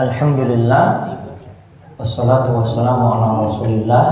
Alhamdulillah. 0.00 1.12
Wassalatu 2.00 2.56
wassalamu 2.56 3.04
ala 3.12 3.44
rasulillah 3.44 4.06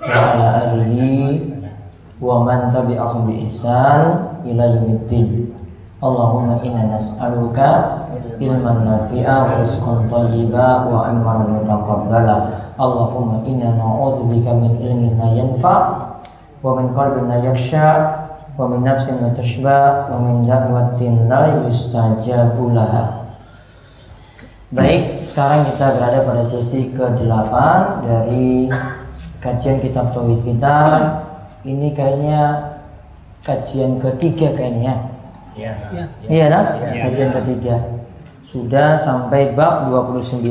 Wa 0.00 0.08
ala 0.08 0.72
alihi 0.72 1.44
Wa 2.16 2.40
man 2.40 2.72
tabi'ahum 2.72 3.28
bi 3.28 3.44
ihsan 3.44 4.32
Ila 4.48 4.64
yumiddin 4.80 5.52
Allahumma 6.00 6.64
inna 6.64 6.96
nas'aluka 6.96 8.00
ilman 8.40 8.88
nafi'a 8.88 9.36
wa 9.44 9.60
rizqan 9.60 10.08
tayyiba 10.08 10.88
wa 10.88 11.10
amalan 11.10 11.58
mutaqabbala. 11.58 12.36
Allahumma 12.80 13.44
inna 13.44 13.76
na'udzubika 13.76 14.56
min 14.56 14.78
ilmin 14.78 15.20
la 15.20 15.28
yanfa' 15.36 15.80
wa 16.64 16.78
min 16.80 16.94
qalbin 16.96 17.28
la 17.28 17.42
yakhsha 17.44 17.88
wa 18.56 18.70
min 18.70 18.86
nafsin 18.86 19.20
la 19.20 19.34
tashba 19.36 20.06
wa 20.06 20.22
min 20.22 20.46
da'watin 20.46 21.26
la 21.26 21.66
yustajabu 21.66 22.70
laha 22.72 23.27
Baik, 24.68 25.24
sekarang 25.24 25.64
kita 25.72 25.96
berada 25.96 26.28
pada 26.28 26.44
sesi 26.44 26.92
ke-8 26.92 27.54
dari 28.04 28.68
kajian 29.40 29.80
kitab 29.80 30.12
tauhid 30.12 30.44
kita. 30.44 30.76
Ini 31.64 31.96
kayaknya 31.96 32.40
kajian 33.48 33.96
ketiga 33.96 34.52
kayaknya 34.52 35.08
ya. 35.56 35.72
Iya. 35.88 36.04
Iya, 36.28 36.46
nah? 36.52 36.64
Kajian 36.84 37.32
ketiga. 37.40 37.80
Sudah 38.44 39.00
sampai 39.00 39.56
bab 39.56 39.88
29. 39.88 40.44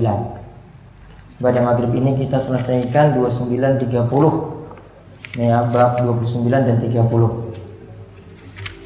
Pada 1.37 1.59
maghrib 1.61 1.93
ini 1.93 2.17
kita 2.17 2.41
selesaikan 2.41 3.13
29 3.21 3.53
30. 3.85 5.37
Ya, 5.37 5.61
bab 5.69 6.01
29 6.01 6.65
dan 6.65 6.81
30. 6.81 7.53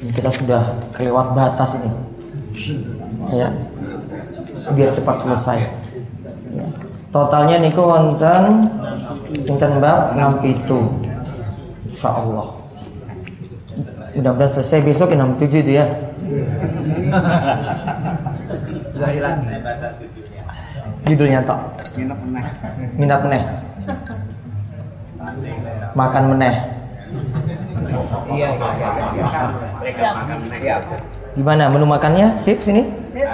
Ini 0.03 0.11
kita 0.11 0.27
sudah 0.27 0.91
kelewat 0.91 1.39
batas 1.39 1.79
ini. 1.79 1.91
Ya 3.31 3.47
biar 4.69 4.89
cepat 4.93 5.15
selesai. 5.17 5.59
Ya. 6.51 6.67
totalnya 7.15 7.63
niku 7.63 7.87
wonten 7.87 8.67
wonten 9.47 9.71
bab 9.79 10.15
67 10.15 11.91
insyaallah. 11.91 12.47
Mudah-mudahan 14.11 14.51
selesai 14.51 14.83
besok 14.83 15.15
67 15.15 15.63
itu 15.63 15.71
ya. 15.79 15.85
Judulnya 21.07 21.39
tok. 21.47 21.59
Minat 22.99 23.21
meneh. 23.23 23.43
Makan 25.95 26.23
meneh. 26.35 26.55
Iya 28.31 28.49
iya 28.55 28.89
iya. 30.59 30.75
Gimana 31.35 31.71
menu 31.71 31.87
makannya? 31.87 32.35
Sip 32.39 32.59
sini? 32.63 32.87
Sip. 33.11 33.27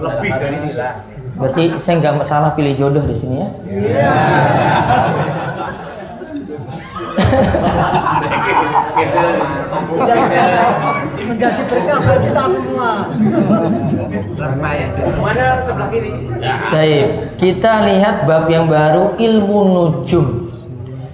Lebih 0.00 0.30
dari 0.36 0.58
Berarti 1.36 1.64
saya 1.76 2.00
nggak 2.00 2.24
salah 2.24 2.56
pilih 2.56 2.72
jodoh 2.72 3.04
di 3.04 3.12
sini 3.12 3.44
ya? 3.44 3.48
Iya. 3.68 4.12
Menjadi 11.26 11.62
berkah 11.68 12.00
kita 12.00 12.42
semua. 12.48 12.90
Mana 15.20 15.46
sebelah 15.60 15.88
kiri? 15.92 16.10
Baik, 16.72 17.08
kita 17.36 17.72
lihat 17.84 18.24
bab 18.24 18.48
yang 18.48 18.72
baru 18.72 19.20
ilmu 19.20 19.58
nujum. 19.68 20.48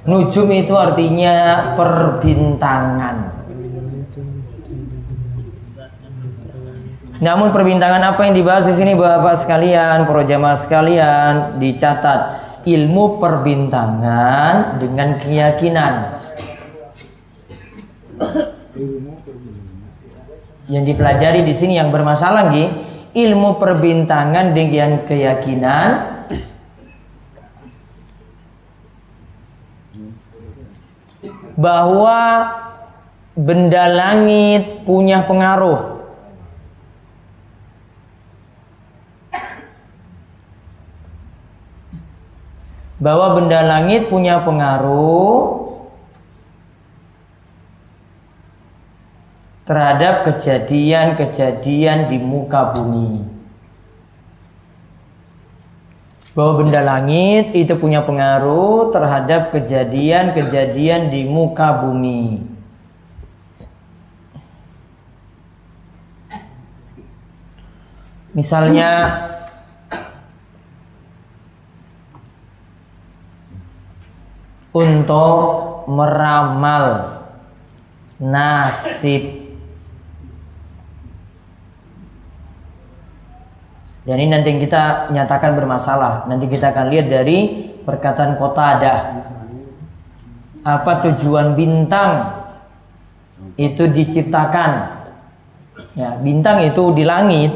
Nujum 0.07 0.47
itu 0.55 0.75
artinya 0.79 1.35
perbintangan. 1.75 3.42
Namun 7.23 7.55
perbintangan 7.55 8.03
apa 8.03 8.27
yang 8.27 8.35
dibahas 8.35 8.67
di 8.67 8.75
sini 8.75 8.99
Bapak 8.99 9.39
sekalian, 9.39 10.11
para 10.11 10.27
jamaah 10.27 10.59
sekalian, 10.59 11.63
dicatat. 11.63 12.43
Ilmu 12.67 13.23
perbintangan 13.23 14.83
dengan 14.83 15.23
keyakinan. 15.23 16.19
Yang 20.67 20.85
dipelajari 20.95 21.47
di 21.47 21.55
sini 21.55 21.79
yang 21.79 21.95
bermasalah 21.95 22.51
lagi, 22.51 22.67
ilmu 23.15 23.55
perbintangan 23.63 24.51
dengan 24.51 25.07
keyakinan. 25.07 25.91
Bahwa 31.55 32.19
benda 33.39 33.85
langit 33.87 34.83
punya 34.83 35.23
pengaruh 35.23 35.92
bahwa 43.03 43.35
benda 43.35 43.67
langit 43.67 44.07
punya 44.07 44.47
pengaruh 44.47 45.75
terhadap 49.67 50.23
kejadian-kejadian 50.31 52.07
di 52.07 52.19
muka 52.23 52.71
bumi. 52.71 53.27
Bahwa 56.39 56.63
benda 56.63 56.81
langit 56.81 57.51
itu 57.59 57.75
punya 57.75 58.07
pengaruh 58.07 58.95
terhadap 58.95 59.51
kejadian-kejadian 59.51 61.11
di 61.11 61.27
muka 61.27 61.83
bumi. 61.83 62.47
Misalnya 68.33 69.32
untuk 74.73 75.37
meramal 75.87 76.85
nasib. 78.17 79.45
Jadi 84.03 84.25
nanti 84.27 84.51
kita 84.59 85.15
nyatakan 85.15 85.55
bermasalah. 85.55 86.27
Nanti 86.27 86.51
kita 86.51 86.75
akan 86.75 86.91
lihat 86.91 87.07
dari 87.07 87.71
perkataan 87.87 88.35
kota 88.35 88.63
ada. 88.79 88.95
Apa 90.67 91.07
tujuan 91.07 91.55
bintang 91.55 92.43
itu 93.55 93.87
diciptakan? 93.87 95.03
Ya, 95.95 96.19
bintang 96.19 96.63
itu 96.67 96.91
di 96.97 97.05
langit 97.07 97.53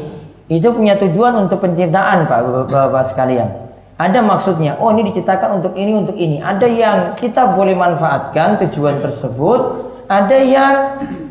itu 0.47 0.67
punya 0.71 0.95
tujuan 0.95 1.35
untuk 1.35 1.59
penciptaan 1.59 2.27
Pak 2.31 2.71
Bapak 2.71 3.03
sekalian. 3.11 3.66
Ada 3.97 4.21
maksudnya, 4.21 4.77
oh 4.77 4.93
ini 4.93 5.09
diciptakan 5.09 5.57
untuk 5.57 5.73
ini, 5.73 5.97
untuk 5.97 6.13
ini. 6.13 6.37
Ada 6.37 6.69
yang 6.69 6.97
kita 7.17 7.57
boleh 7.57 7.73
manfaatkan 7.73 8.61
tujuan 8.61 9.01
tersebut, 9.01 9.89
ada 10.05 10.37
yang 10.37 10.73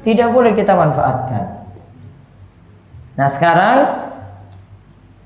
tidak 0.03 0.35
boleh 0.35 0.51
kita 0.51 0.75
manfaatkan. 0.75 1.63
Nah 3.15 3.29
sekarang 3.31 3.79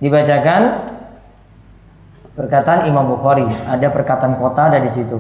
dibacakan 0.05 0.93
perkataan 2.37 2.93
Imam 2.93 3.09
Bukhari. 3.09 3.49
Ada 3.49 3.88
perkataan 3.88 4.37
kota 4.37 4.69
ada 4.69 4.79
di 4.85 4.93
situ. 4.93 5.17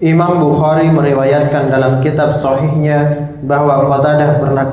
Imam 0.00 0.40
Bukhari 0.40 0.88
meriwayatkan 0.88 1.68
dalam 1.68 2.00
kitab 2.00 2.32
sahihnya 2.32 3.28
bahwa 3.44 3.84
Qatadah 3.84 4.30
pernah 4.40 4.66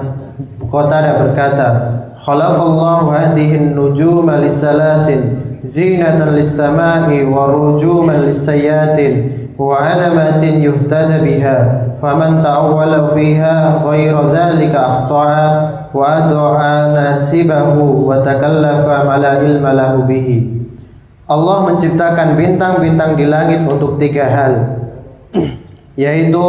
Qatadah 0.71 1.13
berkata, 1.19 1.67
"Khalaqallahu 2.23 3.11
hadhihi 3.11 3.59
an-nujuma 3.59 4.39
lisalasin 4.41 5.48
زينة 5.64 6.24
للسماء 6.24 7.08
ورجوما 7.24 8.12
للسيات 8.12 8.98
وعلمات 9.58 10.42
يهتدى 10.42 11.18
بها 11.26 11.58
فمن 12.02 12.42
تأول 12.42 12.92
فيها 13.14 13.82
غير 13.84 14.14
ذلك 14.30 14.74
أخطأ 14.74 15.30
وأدعى 15.94 16.76
ناسبه 16.92 17.78
وتكلف 17.78 18.82
على 18.88 19.26
علم 19.26 19.66
له 19.66 19.92
به 20.08 20.28
Allah 21.24 21.72
menciptakan 21.72 22.36
bintang-bintang 22.36 23.16
di 23.16 23.24
langit 23.24 23.64
untuk 23.64 23.96
tiga 23.96 24.28
hal 24.28 24.76
yaitu 25.96 26.44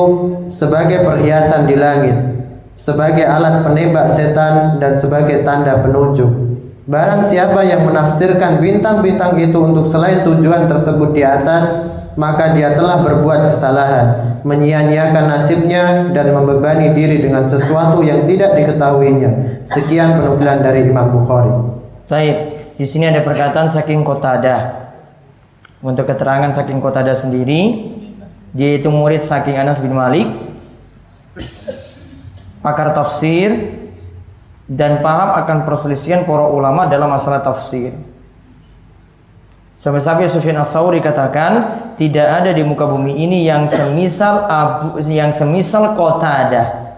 sebagai 0.52 1.00
perhiasan 1.08 1.64
di 1.64 1.80
langit 1.80 2.36
sebagai 2.76 3.24
alat 3.24 3.64
penembak 3.64 4.12
setan 4.12 4.84
dan 4.84 5.00
sebagai 5.00 5.48
tanda 5.48 5.80
penunjuk. 5.80 6.49
Barang 6.91 7.23
siapa 7.23 7.63
yang 7.63 7.87
menafsirkan 7.87 8.59
bintang-bintang 8.59 9.39
itu 9.39 9.55
untuk 9.63 9.87
selain 9.87 10.27
tujuan 10.27 10.67
tersebut 10.67 11.15
di 11.15 11.23
atas, 11.23 11.79
maka 12.19 12.51
dia 12.59 12.75
telah 12.75 13.07
berbuat 13.07 13.47
kesalahan, 13.47 14.43
menyia-nyiakan 14.43 15.31
nasibnya 15.31 16.11
dan 16.11 16.35
membebani 16.35 16.91
diri 16.91 17.23
dengan 17.23 17.47
sesuatu 17.47 18.03
yang 18.03 18.27
tidak 18.27 18.59
diketahuinya. 18.59 19.63
Sekian 19.71 20.19
penukilan 20.19 20.67
dari 20.67 20.91
Imam 20.91 21.15
Bukhari. 21.15 21.55
Baik, 22.11 22.37
di 22.75 22.83
sini 22.83 23.07
ada 23.07 23.23
perkataan 23.23 23.71
saking 23.71 24.03
Qatada. 24.03 24.91
Untuk 25.87 26.11
keterangan 26.11 26.51
saking 26.51 26.83
Qatada 26.83 27.15
sendiri, 27.15 27.87
dia 28.51 28.83
itu 28.83 28.91
murid 28.91 29.23
saking 29.23 29.55
Anas 29.63 29.79
bin 29.79 29.95
Malik, 29.95 30.27
pakar 32.67 32.91
tafsir 32.99 33.79
dan 34.71 35.03
paham 35.03 35.35
akan 35.43 35.67
perselisihan 35.67 36.23
para 36.23 36.47
ulama 36.47 36.87
dalam 36.87 37.11
masalah 37.11 37.43
tafsir. 37.43 37.91
Sampai-sampai 39.75 40.31
Sufyan 40.31 40.63
Ats-Tsauri 40.63 41.03
katakan 41.03 41.53
tidak 41.99 42.23
ada 42.23 42.55
di 42.55 42.63
muka 42.63 42.87
bumi 42.87 43.17
ini 43.19 43.43
yang 43.49 43.67
semisal 43.67 44.47
Abu 44.47 45.03
yang 45.11 45.35
semisal 45.35 45.99
Qatadah. 45.99 46.93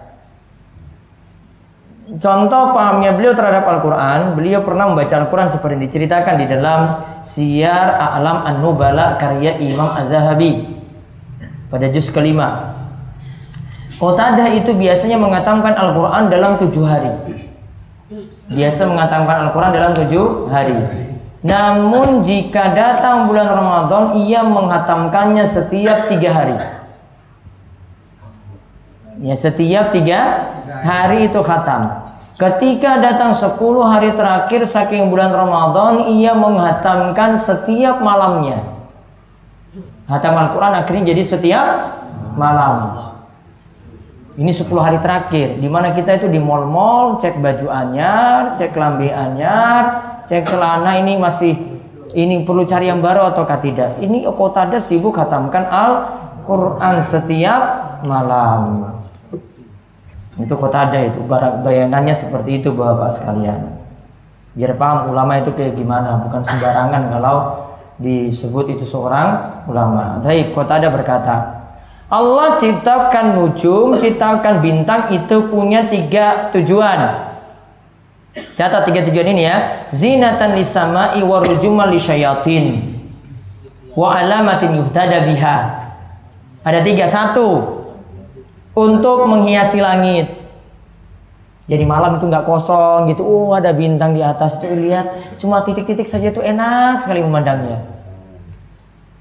Contoh 2.19 2.75
pahamnya 2.75 3.15
beliau 3.15 3.33
terhadap 3.33 3.63
Al-Quran, 3.65 4.35
beliau 4.37 4.61
pernah 4.61 4.91
membaca 4.91 5.15
Al-Quran 5.15 5.49
seperti 5.49 5.87
diceritakan 5.87 6.35
di 6.35 6.45
dalam 6.45 6.79
Siyar 7.23 7.97
A'lam 7.97 8.43
An-Nubala 8.53 9.17
karya 9.17 9.57
Imam 9.63 9.87
Az-Zahabi 9.97 10.67
pada 11.71 11.87
juz 11.89 12.11
kelima. 12.11 12.75
Qatadah 13.97 14.59
itu 14.59 14.75
biasanya 14.75 15.17
mengatakan 15.17 15.73
Al-Quran 15.73 16.27
dalam 16.27 16.59
tujuh 16.59 16.83
hari. 16.83 17.52
Biasa 18.51 18.91
mengatakan 18.91 19.47
Al-Quran 19.47 19.71
dalam 19.71 19.91
tujuh 19.95 20.51
hari. 20.51 20.75
Namun 21.43 22.23
jika 22.23 22.71
datang 22.71 23.27
bulan 23.27 23.47
Ramadan, 23.51 24.03
ia 24.19 24.43
menghatamkannya 24.47 25.43
setiap 25.43 26.07
tiga 26.07 26.29
hari. 26.31 26.57
Ya 29.23 29.35
setiap 29.39 29.95
tiga 29.95 30.19
hari 30.83 31.31
itu 31.31 31.39
khatam. 31.39 32.03
Ketika 32.33 32.97
datang 32.97 33.31
10 33.31 33.55
hari 33.85 34.17
terakhir 34.17 34.65
saking 34.65 35.13
bulan 35.13 35.31
Ramadan, 35.31 36.11
ia 36.11 36.33
menghatamkan 36.33 37.37
setiap 37.37 38.01
malamnya. 38.01 38.73
Hatam 40.09 40.33
Al-Quran 40.35 40.73
akhirnya 40.75 41.13
jadi 41.13 41.23
setiap 41.23 41.65
malam. 42.35 43.12
Ini 44.33 44.49
10 44.49 44.65
hari 44.81 44.97
terakhir, 44.97 45.61
di 45.61 45.69
mana 45.69 45.93
kita 45.93 46.17
itu 46.17 46.25
di 46.25 46.41
mall-mall, 46.41 47.21
cek 47.21 47.37
baju 47.37 47.69
anyar, 47.69 48.57
cek 48.57 48.73
lambe 48.73 49.13
anyar, 49.13 49.83
cek 50.25 50.49
celana 50.49 50.97
ini 50.97 51.21
masih 51.21 51.53
ini 52.17 52.41
perlu 52.41 52.65
cari 52.65 52.89
yang 52.89 52.97
baru 52.97 53.29
ataukah 53.29 53.61
tidak. 53.61 54.01
Ini 54.01 54.25
kota 54.33 54.65
ada 54.65 54.81
sibuk 54.81 55.13
khatamkan 55.13 55.69
Al-Quran 55.69 57.05
setiap 57.05 57.61
malam. 58.09 58.89
Itu 60.41 60.57
kota 60.57 60.89
ada 60.89 60.97
itu, 60.97 61.21
bayangannya 61.61 62.17
seperti 62.17 62.57
itu 62.57 62.73
Bapak 62.73 63.13
sekalian. 63.13 63.69
Biar 64.57 64.73
paham 64.81 65.13
ulama 65.13 65.37
itu 65.37 65.53
kayak 65.53 65.77
gimana, 65.77 66.25
bukan 66.25 66.41
sembarangan 66.41 67.09
kalau 67.13 67.37
disebut 68.01 68.65
itu 68.73 68.85
seorang 68.85 69.61
ulama. 69.69 70.17
Baik, 70.25 70.57
kota 70.57 70.81
ada 70.81 70.89
berkata, 70.89 71.62
Allah 72.13 72.53
ciptakan 72.61 73.41
nujum, 73.41 73.97
ciptakan 73.97 74.61
bintang 74.61 75.09
itu 75.09 75.49
punya 75.49 75.89
tiga 75.89 76.53
tujuan. 76.53 77.33
Catat 78.53 78.85
tiga 78.85 79.01
tujuan 79.09 79.33
ini 79.33 79.49
ya. 79.49 79.89
Zinatan 79.89 80.53
lisama'i 80.53 81.25
wa 81.25 81.41
lisyayatin. 81.89 82.93
Wa 83.97 84.21
alamatin 84.21 84.77
yuhtada 84.77 85.25
biha. 85.25 85.57
Ada 86.61 86.85
tiga. 86.85 87.09
Satu, 87.09 87.81
untuk 88.77 89.25
menghiasi 89.25 89.81
langit. 89.81 90.29
Jadi 91.65 91.83
malam 91.87 92.21
itu 92.21 92.29
nggak 92.29 92.45
kosong 92.45 93.09
gitu. 93.09 93.25
Oh 93.25 93.57
ada 93.57 93.73
bintang 93.73 94.13
di 94.13 94.21
atas 94.21 94.61
tuh 94.61 94.69
lihat. 94.69 95.37
Cuma 95.41 95.65
titik-titik 95.65 96.05
saja 96.05 96.29
tuh 96.29 96.45
enak 96.45 97.01
sekali 97.01 97.25
memandangnya. 97.25 97.89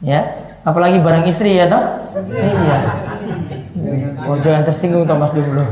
Ya, 0.02 0.51
apalagi 0.62 0.98
barang 1.02 1.26
istri 1.26 1.58
ya 1.58 1.66
toh? 1.70 1.82
Iya. 2.32 2.78
Oh 4.26 4.36
jangan 4.38 4.62
tersinggung 4.62 5.04
Thomas 5.06 5.34
dulu. 5.34 5.62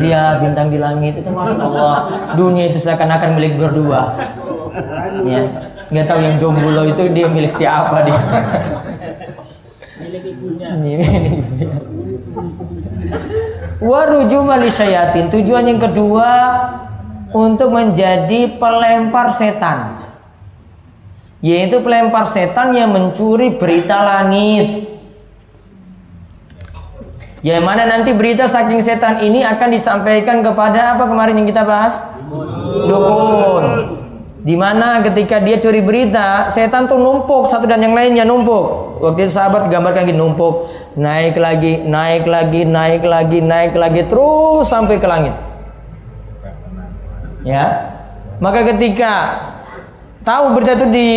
Lihat 0.00 0.34
bintang 0.42 0.68
di 0.72 0.78
langit 0.80 1.20
itu 1.20 1.30
masya 1.30 1.60
Allah 1.60 1.96
dunia 2.34 2.72
itu 2.72 2.78
seakan-akan 2.80 3.36
milik 3.38 3.60
berdua. 3.60 4.16
Ya, 5.24 5.46
nggak 5.86 6.06
tahu 6.10 6.18
yang 6.18 6.36
jomblo 6.36 6.82
itu 6.84 7.02
dia 7.14 7.30
milik 7.30 7.54
siapa 7.54 8.02
dia 8.02 8.20
milik 10.02 10.22
ibunya 10.34 10.68
waruju 13.78 14.38
syayatin 14.68 15.30
tujuan 15.30 15.64
yang 15.70 15.80
kedua 15.80 16.30
untuk 17.36 17.68
menjadi 17.68 18.56
pelempar 18.56 19.28
setan. 19.36 20.08
Yaitu 21.44 21.84
pelempar 21.84 22.24
setan 22.24 22.72
yang 22.72 22.96
mencuri 22.96 23.60
berita 23.60 24.00
langit. 24.00 24.88
Yang 27.44 27.62
mana 27.62 27.84
nanti 27.84 28.16
berita 28.16 28.48
saking 28.48 28.80
setan 28.80 29.20
ini 29.20 29.44
akan 29.44 29.68
disampaikan 29.68 30.40
kepada 30.40 30.96
apa 30.96 31.04
kemarin 31.04 31.36
yang 31.36 31.48
kita 31.52 31.62
bahas? 31.68 32.00
Dukun. 32.88 33.64
Di 34.46 34.54
mana 34.54 35.02
ketika 35.02 35.42
dia 35.42 35.58
curi 35.58 35.82
berita, 35.84 36.48
setan 36.48 36.88
tuh 36.88 36.96
numpuk 36.96 37.50
satu 37.50 37.68
dan 37.68 37.82
yang 37.84 37.92
lainnya 37.92 38.24
numpuk. 38.24 38.96
Waktu 39.02 39.28
itu 39.28 39.36
sahabat 39.36 39.68
gambarkan 39.68 40.08
gini 40.08 40.16
numpuk, 40.16 40.72
naik 40.96 41.36
lagi, 41.36 41.84
naik 41.84 42.24
lagi, 42.24 42.64
naik 42.64 43.02
lagi, 43.04 43.38
naik 43.44 43.74
lagi 43.76 44.02
terus 44.08 44.70
sampai 44.70 44.96
ke 44.96 45.06
langit. 45.06 45.34
Ya. 47.46 47.94
Maka 48.42 48.66
ketika 48.74 49.12
tahu 50.26 50.58
berita 50.58 50.82
itu 50.82 50.86
di, 50.90 51.10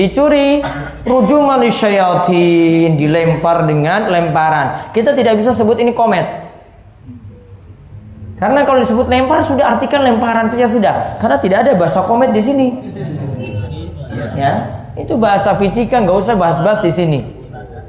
dicuri, 0.00 0.64
rujuman 1.04 1.60
syayatin 1.68 2.96
dilempar 2.96 3.68
dengan 3.68 4.08
lemparan. 4.08 4.90
Kita 4.96 5.12
tidak 5.12 5.36
bisa 5.36 5.52
sebut 5.52 5.76
ini 5.76 5.92
komet. 5.92 6.24
Karena 8.40 8.66
kalau 8.66 8.82
disebut 8.82 9.06
lempar 9.06 9.46
sudah 9.46 9.78
artikan 9.78 10.02
lemparan 10.02 10.50
saja 10.50 10.66
sudah. 10.66 11.20
Karena 11.22 11.38
tidak 11.38 11.58
ada 11.68 11.72
bahasa 11.78 12.02
komet 12.02 12.34
di 12.34 12.42
sini. 12.42 12.68
Ya, 14.34 14.82
itu 14.98 15.14
bahasa 15.14 15.54
fisika 15.54 16.02
nggak 16.02 16.18
usah 16.18 16.34
bahas-bahas 16.34 16.82
di 16.82 16.90
sini. 16.90 17.20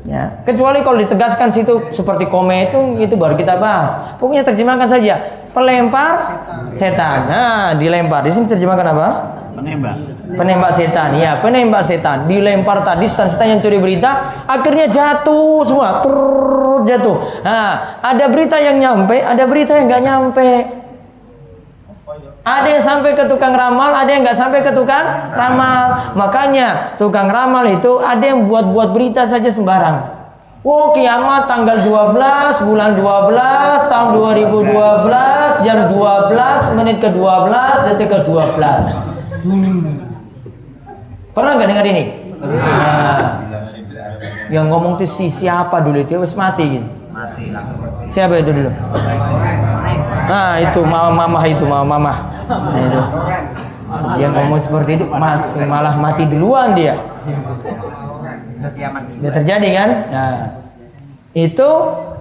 Ya, 0.05 0.45
kecuali 0.45 0.85
kalau 0.85 1.01
ditegaskan 1.01 1.49
situ 1.49 1.89
seperti 1.89 2.29
komet 2.29 2.69
itu 2.69 3.01
itu 3.01 3.15
baru 3.17 3.33
kita 3.33 3.57
bahas. 3.57 4.21
Pokoknya 4.21 4.45
terjemahkan 4.45 4.85
saja 4.85 5.44
pelempar 5.55 6.13
setan. 6.75 7.31
Nah, 7.31 7.79
dilempar. 7.79 8.27
Di 8.27 8.35
sini 8.35 8.51
terjemahkan 8.51 8.87
apa? 8.91 9.07
Penembak. 9.55 9.95
Penembak 10.35 10.71
setan. 10.75 11.15
Ya, 11.15 11.39
penembak 11.39 11.87
setan. 11.87 12.27
Dilempar 12.27 12.83
tadi 12.83 13.07
setan-setan 13.07 13.55
yang 13.55 13.59
curi 13.63 13.79
berita, 13.79 14.43
akhirnya 14.43 14.91
jatuh 14.91 15.63
semua. 15.63 16.03
Prrr, 16.03 16.83
jatuh. 16.83 17.15
Nah, 17.41 18.03
ada 18.03 18.25
berita 18.27 18.59
yang 18.59 18.83
nyampe, 18.83 19.15
ada 19.15 19.47
berita 19.47 19.79
yang 19.79 19.87
nggak 19.87 20.03
nyampe. 20.03 20.49
Ada 22.45 22.77
yang 22.77 22.83
sampai 22.83 23.17
ke 23.17 23.25
tukang 23.25 23.57
ramal, 23.57 23.89
ada 23.89 24.05
yang 24.05 24.21
nggak 24.21 24.37
sampai 24.37 24.61
ke 24.61 24.69
tukang 24.69 25.33
ramal. 25.33 26.13
Makanya 26.13 26.93
tukang 27.01 27.31
ramal 27.31 27.65
itu 27.65 27.97
ada 27.97 28.21
yang 28.21 28.45
buat-buat 28.45 28.93
berita 28.93 29.25
saja 29.25 29.49
sembarang. 29.49 30.14
Wow 30.65 30.89
kiamat 30.97 31.45
tanggal 31.45 31.77
12 31.85 32.65
bulan 32.65 32.97
12 32.97 33.85
tahun 33.85 34.07
2012 34.49 35.61
jam 35.61 35.85
12 35.93 36.73
menit 36.73 36.97
ke 36.97 37.13
12 37.13 37.85
detik 37.85 38.09
ke 38.09 38.25
12. 38.25 39.45
Pernah 41.37 41.51
nggak 41.53 41.69
dengar 41.69 41.85
ini? 41.85 42.03
Nah, 42.41 43.45
yang 44.49 44.73
ngomong 44.73 44.97
itu 44.97 45.05
si 45.05 45.29
siapa 45.29 45.85
dulu 45.85 46.01
itu 46.01 46.17
wes 46.17 46.33
mati 46.33 46.81
gitu. 46.81 46.89
Siapa 48.09 48.33
itu 48.41 48.49
dulu? 48.49 48.73
Nah 50.25 50.65
itu 50.65 50.81
mama 50.81 51.13
mama 51.13 51.45
itu 51.45 51.61
mama 51.61 51.85
mama. 51.85 52.13
Nah, 52.49 52.81
itu. 52.81 53.01
Dia 54.17 54.33
ngomong 54.33 54.57
seperti 54.57 54.97
itu 54.97 55.05
mati, 55.13 55.61
malah 55.69 55.93
mati 55.93 56.25
duluan 56.25 56.73
dia. 56.73 56.97
Dia 59.19 59.31
terjadi 59.31 59.69
kan? 59.75 59.89
Nah, 60.11 60.35
itu 61.35 61.69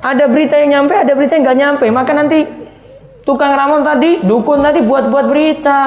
ada 0.03 0.25
berita 0.27 0.59
yang 0.59 0.71
nyampe, 0.83 0.95
ada 0.99 1.13
berita 1.15 1.39
yang 1.39 1.45
nggak 1.47 1.59
nyampe. 1.59 1.87
Maka 1.95 2.13
nanti 2.13 2.39
tukang 3.23 3.55
ramal 3.55 3.87
tadi, 3.87 4.27
dukun 4.27 4.61
tadi 4.61 4.83
buat-buat 4.83 5.27
berita. 5.31 5.81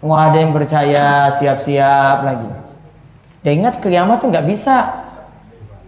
Wah 0.00 0.32
ada 0.32 0.40
yang 0.40 0.56
percaya 0.56 1.28
siap-siap 1.28 2.24
lagi. 2.24 2.48
Dan 3.44 3.52
ingat 3.64 3.84
kiamat 3.84 4.24
tuh 4.24 4.32
nggak 4.32 4.48
bisa. 4.48 4.76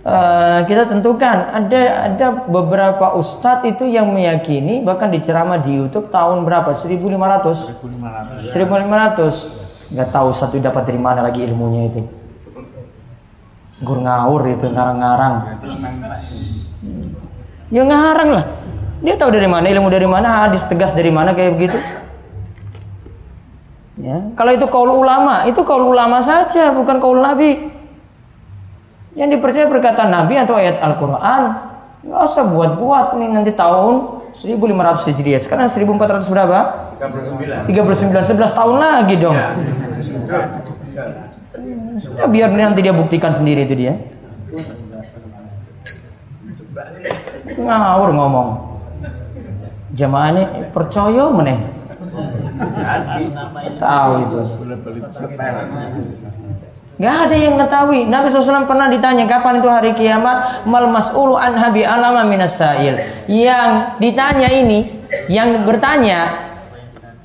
uh, 0.02 0.66
kita 0.66 0.90
tentukan 0.90 1.36
ada 1.54 2.10
ada 2.10 2.26
beberapa 2.50 3.14
ustadz 3.14 3.70
itu 3.70 3.86
yang 3.86 4.10
meyakini 4.10 4.82
bahkan 4.82 5.14
diceramah 5.14 5.62
di 5.62 5.78
YouTube 5.78 6.10
tahun 6.10 6.42
berapa 6.42 6.74
1500 6.74 7.78
1500 7.78 8.50
1500 8.50 9.94
nggak 9.94 10.08
tahu 10.10 10.28
satu 10.34 10.58
dapat 10.58 10.90
dari 10.90 10.98
mana 10.98 11.22
lagi 11.22 11.46
ilmunya 11.46 11.86
itu 11.86 12.02
gur 13.82 13.98
ngawur 13.98 14.42
itu 14.46 14.66
ngarang-ngarang 14.70 15.34
ya 17.72 17.82
ngarang 17.82 18.30
lah. 18.30 18.46
Dia 19.02 19.18
tahu 19.18 19.34
dari 19.34 19.50
mana 19.50 19.66
ilmu 19.66 19.90
dari 19.90 20.06
mana 20.06 20.46
hadis 20.46 20.62
tegas 20.70 20.94
dari 20.94 21.10
mana 21.10 21.34
kayak 21.34 21.58
begitu. 21.58 21.78
Ya 23.98 24.30
kalau 24.38 24.54
itu 24.54 24.66
kaul 24.70 24.90
ulama 25.02 25.44
itu 25.50 25.58
kaul 25.66 25.90
ulama 25.90 26.22
saja 26.22 26.70
bukan 26.70 27.02
kaul 27.02 27.18
nabi. 27.18 27.74
Yang 29.18 29.36
dipercaya 29.36 29.66
perkataan 29.68 30.08
nabi 30.14 30.38
atau 30.38 30.54
ayat 30.56 30.78
Al-Quran 30.78 31.42
nggak 32.02 32.22
usah 32.22 32.44
buat-buat 32.46 33.18
nih 33.18 33.28
nanti 33.30 33.52
tahun 33.54 34.22
1500 34.32 35.10
Hijriah. 35.12 35.40
Sekarang 35.42 35.66
1400 35.66 36.30
berapa? 36.30 36.58
39 37.02 37.66
39 37.66 38.38
11 38.38 38.58
tahun 38.58 38.76
lagi 38.78 39.14
dong. 39.18 39.36
Ya. 39.36 39.50
Ya 41.92 42.26
biar 42.28 42.48
nanti 42.52 42.80
dia 42.80 42.94
buktikan 42.96 43.36
sendiri 43.36 43.68
itu 43.68 43.74
dia. 43.76 43.94
Ngawur 47.58 48.10
ngomong. 48.16 48.48
Jamaah 49.92 50.28
ini 50.32 50.42
percaya 50.72 51.28
meneh. 51.28 51.58
Tahu 53.76 54.12
itu. 54.24 54.40
Gak 57.02 57.16
ada 57.28 57.36
yang 57.36 57.58
mengetahui. 57.58 58.06
Nabi 58.06 58.30
SAW 58.30 58.68
pernah 58.68 58.86
ditanya 58.86 59.26
kapan 59.26 59.58
itu 59.58 59.68
hari 59.68 59.90
kiamat. 59.98 60.64
Mal 60.64 60.86
mas'ulu 60.88 61.34
an 61.34 61.58
habi 61.58 61.82
alama 61.82 62.24
minas 62.24 62.56
sa'il. 62.56 63.00
Yang 63.26 63.98
ditanya 63.98 64.48
ini, 64.48 65.02
yang 65.26 65.66
bertanya, 65.66 66.52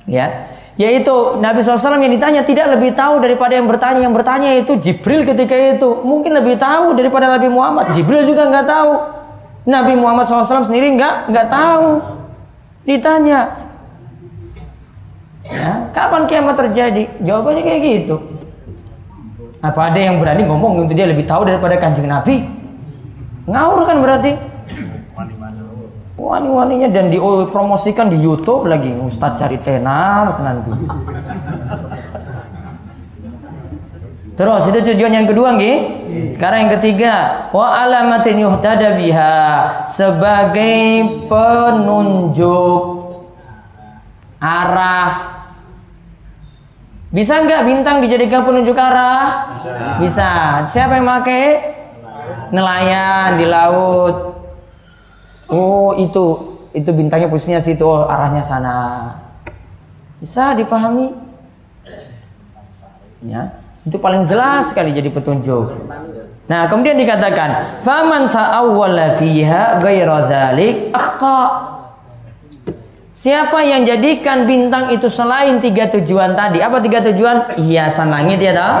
ya, 0.08 0.50
yaitu 0.78 1.42
Nabi 1.42 1.58
SAW 1.58 1.98
yang 1.98 2.14
ditanya 2.14 2.46
tidak 2.46 2.78
lebih 2.78 2.94
tahu 2.94 3.18
daripada 3.18 3.58
yang 3.58 3.66
bertanya. 3.66 4.00
Yang 4.06 4.14
bertanya 4.14 4.50
itu 4.54 4.72
Jibril 4.78 5.26
ketika 5.26 5.52
itu. 5.52 5.90
Mungkin 6.06 6.30
lebih 6.38 6.54
tahu 6.54 6.94
daripada 6.94 7.34
Nabi 7.34 7.50
Muhammad. 7.50 7.90
Jibril 7.98 8.22
juga 8.30 8.46
nggak 8.46 8.66
tahu. 8.70 8.92
Nabi 9.66 9.92
Muhammad 9.98 10.30
SAW 10.30 10.70
sendiri 10.70 10.94
nggak 10.94 11.34
nggak 11.34 11.46
tahu. 11.50 11.88
Ditanya. 12.86 13.40
Ya, 15.50 15.90
kapan 15.90 16.30
kiamat 16.30 16.54
terjadi? 16.56 17.10
Jawabannya 17.26 17.62
kayak 17.66 17.80
gitu. 17.82 18.16
Apa 19.58 19.90
ada 19.90 19.98
yang 19.98 20.22
berani 20.22 20.46
ngomong 20.46 20.86
untuk 20.86 20.94
dia 20.94 21.10
lebih 21.10 21.26
tahu 21.26 21.42
daripada 21.42 21.74
kanjeng 21.74 22.06
Nabi? 22.06 22.46
Ngawur 23.50 23.82
kan 23.82 23.98
berarti? 23.98 24.47
Wani-waninya 26.18 26.90
dan 26.90 27.14
dipromosikan 27.14 28.10
di 28.10 28.18
YouTube 28.18 28.66
lagi 28.66 28.90
Ustadz 28.90 29.38
cari 29.38 29.62
tenar 29.62 30.42
nanti 30.42 30.72
terus 34.34 34.62
itu 34.70 34.78
tujuan 34.82 35.12
yang 35.14 35.26
kedua 35.30 35.54
nggih 35.54 35.78
sekarang 36.34 36.58
yang 36.66 36.72
ketiga 36.82 37.14
wa 37.54 37.86
alamatin 37.86 38.42
yuhtada 38.42 38.98
biha 38.98 39.38
sebagai 39.86 41.06
penunjuk 41.30 42.82
arah 44.42 45.38
bisa 47.08 47.40
nggak 47.40 47.64
bintang 47.64 48.04
dijadikan 48.04 48.44
penunjuk 48.44 48.76
arah? 48.76 49.56
Bisa. 49.56 49.96
Bisa. 49.96 50.30
Siapa 50.68 51.00
yang 51.00 51.08
pakai? 51.08 51.44
Nelayan 52.52 53.40
di 53.40 53.46
laut. 53.48 54.37
Oh 55.48 55.96
itu 55.96 56.24
itu 56.76 56.90
bintangnya 56.92 57.32
posisinya 57.32 57.60
situ 57.60 57.84
oh, 57.84 58.04
arahnya 58.04 58.44
sana. 58.44 58.76
Bisa 60.20 60.52
dipahami? 60.52 61.14
Ya, 63.24 63.56
itu 63.82 63.98
paling 63.98 64.28
jelas 64.28 64.70
sekali 64.70 64.94
jadi 64.94 65.10
petunjuk. 65.10 65.74
Nah, 66.48 66.70
kemudian 66.70 66.96
dikatakan, 66.96 67.82
"Faman 67.82 68.30
ta'awwala 68.30 69.18
fiha 69.18 69.82
ghaira 69.82 70.28
dzalik 70.30 70.94
akhta." 70.94 71.40
Siapa 73.18 73.66
yang 73.66 73.82
jadikan 73.82 74.46
bintang 74.46 74.94
itu 74.94 75.10
selain 75.10 75.58
tiga 75.58 75.90
tujuan 75.90 76.38
tadi? 76.38 76.62
Apa 76.62 76.78
tiga 76.78 77.02
tujuan? 77.02 77.58
Hiasan 77.58 78.14
langit 78.14 78.38
ya 78.38 78.54
toh? 78.54 78.74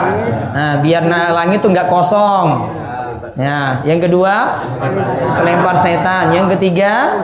Nah, 0.54 0.74
biar 0.78 1.02
langit 1.10 1.58
itu 1.58 1.74
nggak 1.74 1.90
kosong. 1.90 2.70
Ya, 3.38 3.86
yang 3.86 4.02
kedua 4.02 4.58
lempar 5.46 5.78
setan, 5.78 6.34
yang 6.34 6.50
ketiga 6.58 7.22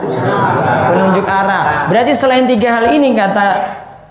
penunjuk 0.95 1.27
arah. 1.27 1.91
Berarti 1.91 2.15
selain 2.15 2.47
tiga 2.47 2.79
hal 2.79 2.95
ini 2.95 3.11
kata 3.11 3.47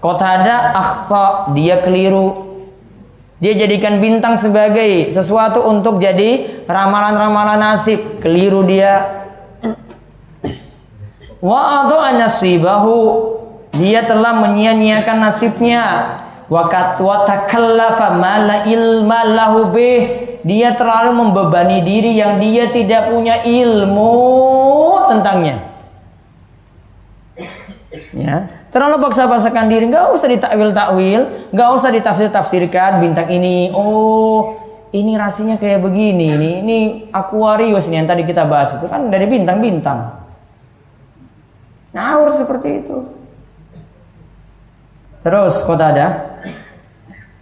Qatada 0.05 0.77
akhta, 0.77 1.57
dia 1.57 1.81
keliru. 1.81 2.61
Dia 3.41 3.57
jadikan 3.57 4.05
bintang 4.05 4.37
sebagai 4.37 5.17
sesuatu 5.17 5.65
untuk 5.65 5.97
jadi 5.97 6.61
ramalan-ramalan 6.69 7.57
nasib, 7.57 8.21
keliru 8.21 8.69
dia. 8.69 9.25
Wa 11.41 11.89
nasibahu, 12.13 13.01
dia 13.81 14.05
telah 14.05 14.37
menyia-nyiakan 14.45 15.25
nasibnya. 15.25 15.85
Wa 16.49 16.69
takallafa 17.25 18.21
ma 18.21 18.35
la 18.37 18.57
ilma 18.69 19.25
lahu 19.25 19.73
bih 19.73 20.03
dia 20.45 20.77
terlalu 20.77 21.25
membebani 21.25 21.81
diri 21.81 22.21
yang 22.21 22.37
dia 22.37 22.69
tidak 22.69 23.09
punya 23.09 23.41
ilmu 23.41 24.13
tentangnya. 25.09 25.73
Ya, 28.15 28.47
terlalu 28.75 29.07
paksa-paksakan 29.07 29.71
diri, 29.71 29.87
nggak 29.91 30.15
usah 30.15 30.29
ditakwil-takwil, 30.31 31.51
nggak 31.55 31.69
usah 31.79 31.91
ditafsir-tafsirkan 31.95 33.03
bintang 33.03 33.31
ini. 33.31 33.71
Oh, 33.75 34.59
ini 34.95 35.19
rasinya 35.19 35.59
kayak 35.59 35.83
begini 35.83 36.39
ini 36.39 36.51
ini 36.63 36.79
Aquarius 37.11 37.91
ini 37.91 37.99
yang 37.99 38.07
tadi 38.07 38.23
kita 38.23 38.47
bahas 38.47 38.79
itu 38.79 38.87
kan 38.87 39.11
dari 39.11 39.27
bintang-bintang. 39.27 40.23
Ngawur 41.95 42.31
seperti 42.31 42.69
itu. 42.83 42.99
Terus 45.25 45.55
kota 45.67 45.91
ada 45.95 46.07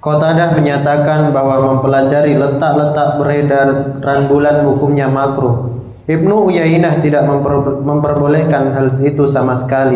Qatadah 0.03 0.59
menyatakan 0.59 1.31
bahwa 1.31 1.79
mempelajari 1.79 2.35
letak-letak 2.35 3.23
beredaran 3.23 4.27
bulan 4.27 4.67
hukumnya 4.67 5.07
makruh. 5.07 5.79
Ibnu 6.11 6.51
Uyainah 6.51 6.99
tidak 6.99 7.23
memper 7.23 7.79
memperbolehkan 7.87 8.75
hal 8.75 8.91
itu 8.99 9.23
sama 9.31 9.55
sekali. 9.55 9.95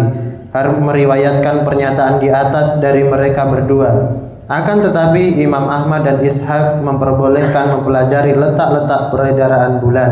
Harus 0.55 0.79
meriwayatkan 0.79 1.67
pernyataan 1.67 2.23
di 2.23 2.31
atas 2.31 2.79
dari 2.79 3.03
mereka 3.03 3.51
berdua. 3.51 4.15
Akan 4.47 4.79
tetapi 4.79 5.43
Imam 5.43 5.67
Ahmad 5.67 6.07
dan 6.07 6.23
Ishaq 6.23 6.87
memperbolehkan 6.87 7.75
mempelajari 7.75 8.31
letak-letak 8.31 9.11
peredaran 9.11 9.83
bulan. 9.83 10.11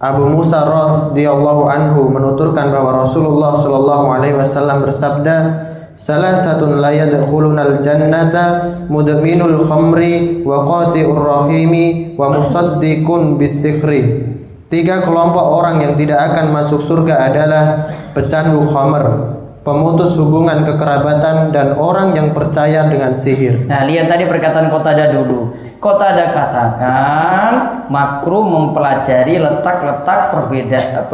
Abu 0.00 0.32
Musa 0.32 0.64
radhiyallahu 0.64 1.68
anhu 1.68 2.08
menuturkan 2.08 2.72
bahwa 2.72 3.04
Rasulullah 3.04 3.52
shallallahu 3.60 4.06
alaihi 4.16 4.40
wasallam 4.40 4.80
bersabda, 4.80 5.36
Salah 5.98 6.38
satu 6.38 6.78
la 6.78 6.94
yadkhulunal 6.94 7.82
jannata 7.82 8.86
mudminul 8.86 9.66
khamri 9.66 10.46
wa 10.46 10.62
qati'ur 10.62 11.18
rahimi 11.18 12.14
wa 12.14 12.38
musaddiqun 12.38 13.34
bisikri. 13.34 14.22
Tiga 14.70 15.02
kelompok 15.02 15.42
orang 15.42 15.82
yang 15.82 15.92
tidak 15.98 16.22
akan 16.22 16.54
masuk 16.54 16.86
surga 16.86 17.18
adalah 17.18 17.90
pecandu 18.14 18.70
khamr, 18.70 19.04
pemutus 19.66 20.14
hubungan 20.14 20.62
kekerabatan 20.70 21.50
dan 21.50 21.74
orang 21.74 22.14
yang 22.14 22.30
percaya 22.30 22.86
dengan 22.86 23.18
sihir. 23.18 23.66
Nah, 23.66 23.82
lihat 23.82 24.06
tadi 24.06 24.30
perkataan 24.30 24.70
Kotada 24.70 25.10
dulu. 25.18 25.50
Kotada 25.82 26.30
katakan 26.30 27.52
makruh 27.90 28.46
mempelajari 28.46 29.42
letak-letak 29.42 30.30
perbedaan 30.30 31.10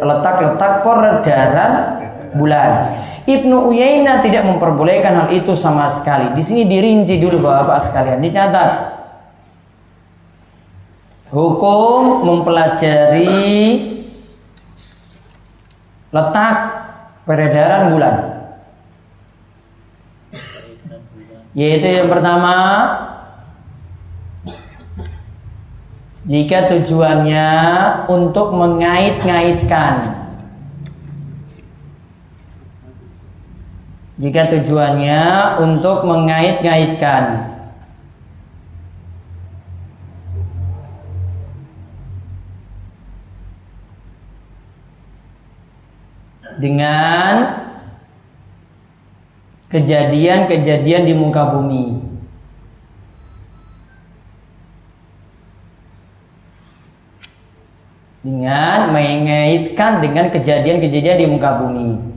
letak-letak 0.00 0.72
peredaran 0.80 1.72
bulan. 2.36 3.00
Ibnu 3.24 3.72
Uyainah 3.72 4.20
tidak 4.20 4.44
memperbolehkan 4.44 5.16
hal 5.16 5.28
itu 5.32 5.56
sama 5.56 5.88
sekali. 5.88 6.36
Di 6.36 6.42
sini 6.44 6.68
dirinci 6.68 7.16
dulu 7.16 7.40
Bapak 7.40 7.80
sekalian, 7.80 8.20
dicatat. 8.20 8.92
Hukum 11.32 12.22
mempelajari 12.22 13.32
letak 16.12 16.56
peredaran 17.24 17.90
bulan. 17.90 18.16
Yaitu 21.54 21.86
yang 21.86 22.10
pertama 22.10 22.54
jika 26.28 26.70
tujuannya 26.70 27.48
untuk 28.10 28.52
mengait-ngaitkan 28.52 30.23
jika 34.14 34.46
tujuannya 34.46 35.22
untuk 35.58 36.06
mengait-ngaitkan 36.06 37.54
dengan 46.62 47.58
kejadian-kejadian 49.74 51.02
di 51.02 51.14
muka 51.18 51.50
bumi. 51.50 51.86
Dengan 58.24 58.94
mengaitkan 58.94 60.00
dengan 60.00 60.32
kejadian-kejadian 60.32 61.18
di 61.18 61.26
muka 61.28 61.60
bumi. 61.60 62.13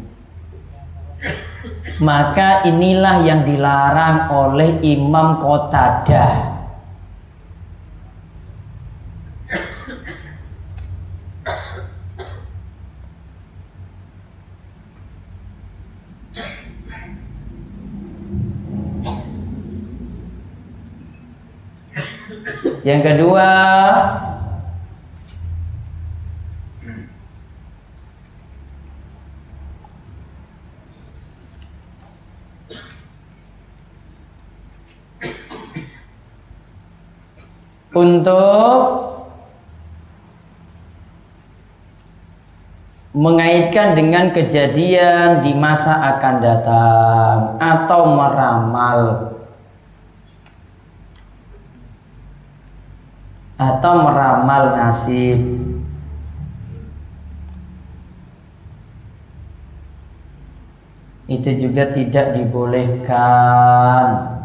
Maka 1.98 2.62
inilah 2.70 3.25
yang 3.25 3.42
dilarang 3.42 4.30
oleh 4.30 4.77
Imam 4.86 5.42
Qatadah. 5.42 6.58
Yang 22.86 23.01
kedua, 23.04 23.50
untuk 37.96 39.08
mengaitkan 43.17 43.98
dengan 43.98 44.29
kejadian 44.29 45.41
di 45.41 45.58
masa 45.58 45.98
akan 46.15 46.36
datang 46.38 47.38
atau 47.58 48.01
meramal. 48.13 49.00
Atau 53.58 54.06
meramal 54.06 54.77
nasib. 54.77 55.41
Itu 61.25 61.50
juga 61.58 61.89
tidak 61.89 62.38
dibolehkan 62.38 64.37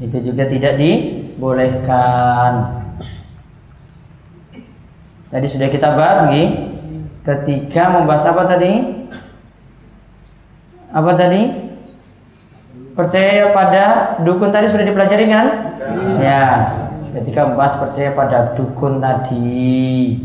itu 0.00 0.16
juga 0.24 0.48
tidak 0.48 0.80
dibolehkan 0.80 2.52
tadi 5.28 5.46
sudah 5.46 5.68
kita 5.68 5.92
bahas 5.94 6.26
nih 6.32 6.72
ketika 7.22 8.00
membahas 8.00 8.24
apa 8.32 8.42
tadi 8.48 8.72
apa 10.90 11.12
tadi 11.14 11.70
percaya 13.00 13.54
pada 13.54 13.84
dukun 14.26 14.50
tadi 14.50 14.66
sudah 14.68 14.84
dipelajari 14.84 15.26
kan? 15.30 15.46
Ya. 16.20 16.44
Ketika 17.10 17.50
membahas 17.50 17.74
percaya 17.78 18.14
pada 18.14 18.54
dukun 18.54 19.02
tadi. 19.02 20.18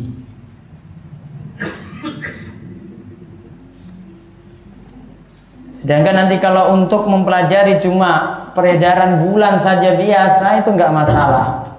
Sedangkan 5.75 6.15
nanti 6.15 6.39
kalau 6.39 6.71
untuk 6.71 7.03
mempelajari 7.03 7.77
cuma 7.83 8.47
peredaran 8.55 9.27
bulan 9.27 9.59
saja 9.59 9.99
biasa 9.99 10.63
itu 10.63 10.71
nggak 10.71 10.91
masalah. 10.95 11.75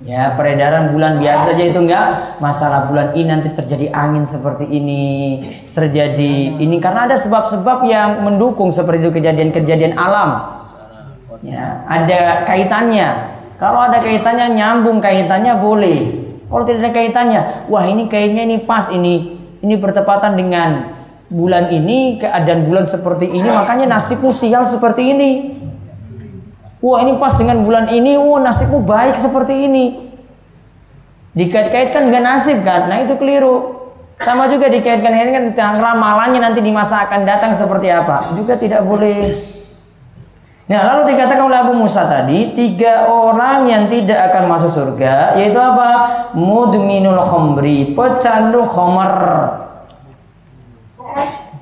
Ya, 0.00 0.32
peredaran 0.32 0.96
bulan 0.96 1.20
biasa 1.20 1.52
aja 1.52 1.64
itu 1.68 1.76
enggak 1.76 2.40
masalah 2.40 2.88
bulan 2.88 3.12
ini 3.12 3.28
nanti 3.28 3.52
terjadi 3.52 3.92
angin 3.92 4.24
seperti 4.24 4.64
ini, 4.64 5.04
terjadi 5.76 6.56
ini 6.56 6.80
karena 6.80 7.04
ada 7.04 7.20
sebab-sebab 7.20 7.84
yang 7.84 8.24
mendukung 8.24 8.72
seperti 8.72 9.04
itu 9.04 9.12
kejadian-kejadian 9.20 10.00
alam. 10.00 10.56
Ya, 11.44 11.84
ada 11.84 12.48
kaitannya. 12.48 13.36
Kalau 13.60 13.92
ada 13.92 14.00
kaitannya 14.00 14.56
nyambung 14.56 15.04
kaitannya 15.04 15.60
boleh. 15.60 16.00
Kalau 16.48 16.64
tidak 16.64 16.80
ada 16.80 16.90
kaitannya, 16.96 17.40
wah 17.68 17.84
ini 17.84 18.08
kayaknya 18.08 18.48
ini 18.48 18.56
pas 18.64 18.88
ini. 18.88 19.36
Ini 19.60 19.76
bertepatan 19.76 20.32
dengan 20.32 20.96
bulan 21.30 21.70
ini, 21.70 22.18
keadaan 22.18 22.66
bulan 22.66 22.84
seperti 22.84 23.30
ini, 23.30 23.46
makanya 23.46 23.96
nasibmu 23.96 24.34
sial 24.34 24.66
seperti 24.66 25.14
ini. 25.14 25.30
Wah 26.82 27.06
ini 27.06 27.16
pas 27.22 27.38
dengan 27.38 27.62
bulan 27.62 27.86
ini, 27.88 28.18
wah 28.18 28.42
nasibmu 28.42 28.82
baik 28.82 29.14
seperti 29.14 29.54
ini. 29.70 29.84
Dikait-kaitkan 31.30 32.10
dengan 32.10 32.34
nasib 32.34 32.66
kan, 32.66 32.90
nah 32.90 32.98
itu 32.98 33.14
keliru. 33.14 33.78
Sama 34.20 34.50
juga 34.50 34.68
dikaitkan 34.68 35.14
ini 35.14 35.54
kan 35.56 35.78
ramalannya 35.78 36.42
nanti 36.42 36.60
di 36.60 36.74
masa 36.74 37.08
akan 37.08 37.24
datang 37.24 37.54
seperti 37.54 37.88
apa, 37.88 38.34
juga 38.34 38.58
tidak 38.58 38.82
boleh. 38.84 39.48
Nah 40.70 40.86
lalu 40.86 41.14
dikatakan 41.14 41.46
oleh 41.50 41.58
Abu 41.66 41.74
Musa 41.74 42.06
tadi 42.06 42.54
tiga 42.54 43.10
orang 43.10 43.66
yang 43.66 43.90
tidak 43.90 44.30
akan 44.30 44.46
masuk 44.50 44.70
surga 44.70 45.34
yaitu 45.34 45.58
apa? 45.58 45.88
Mudminul 46.34 47.22
khomri, 47.26 47.90
pecandu 47.94 48.66
khomer. 48.66 49.14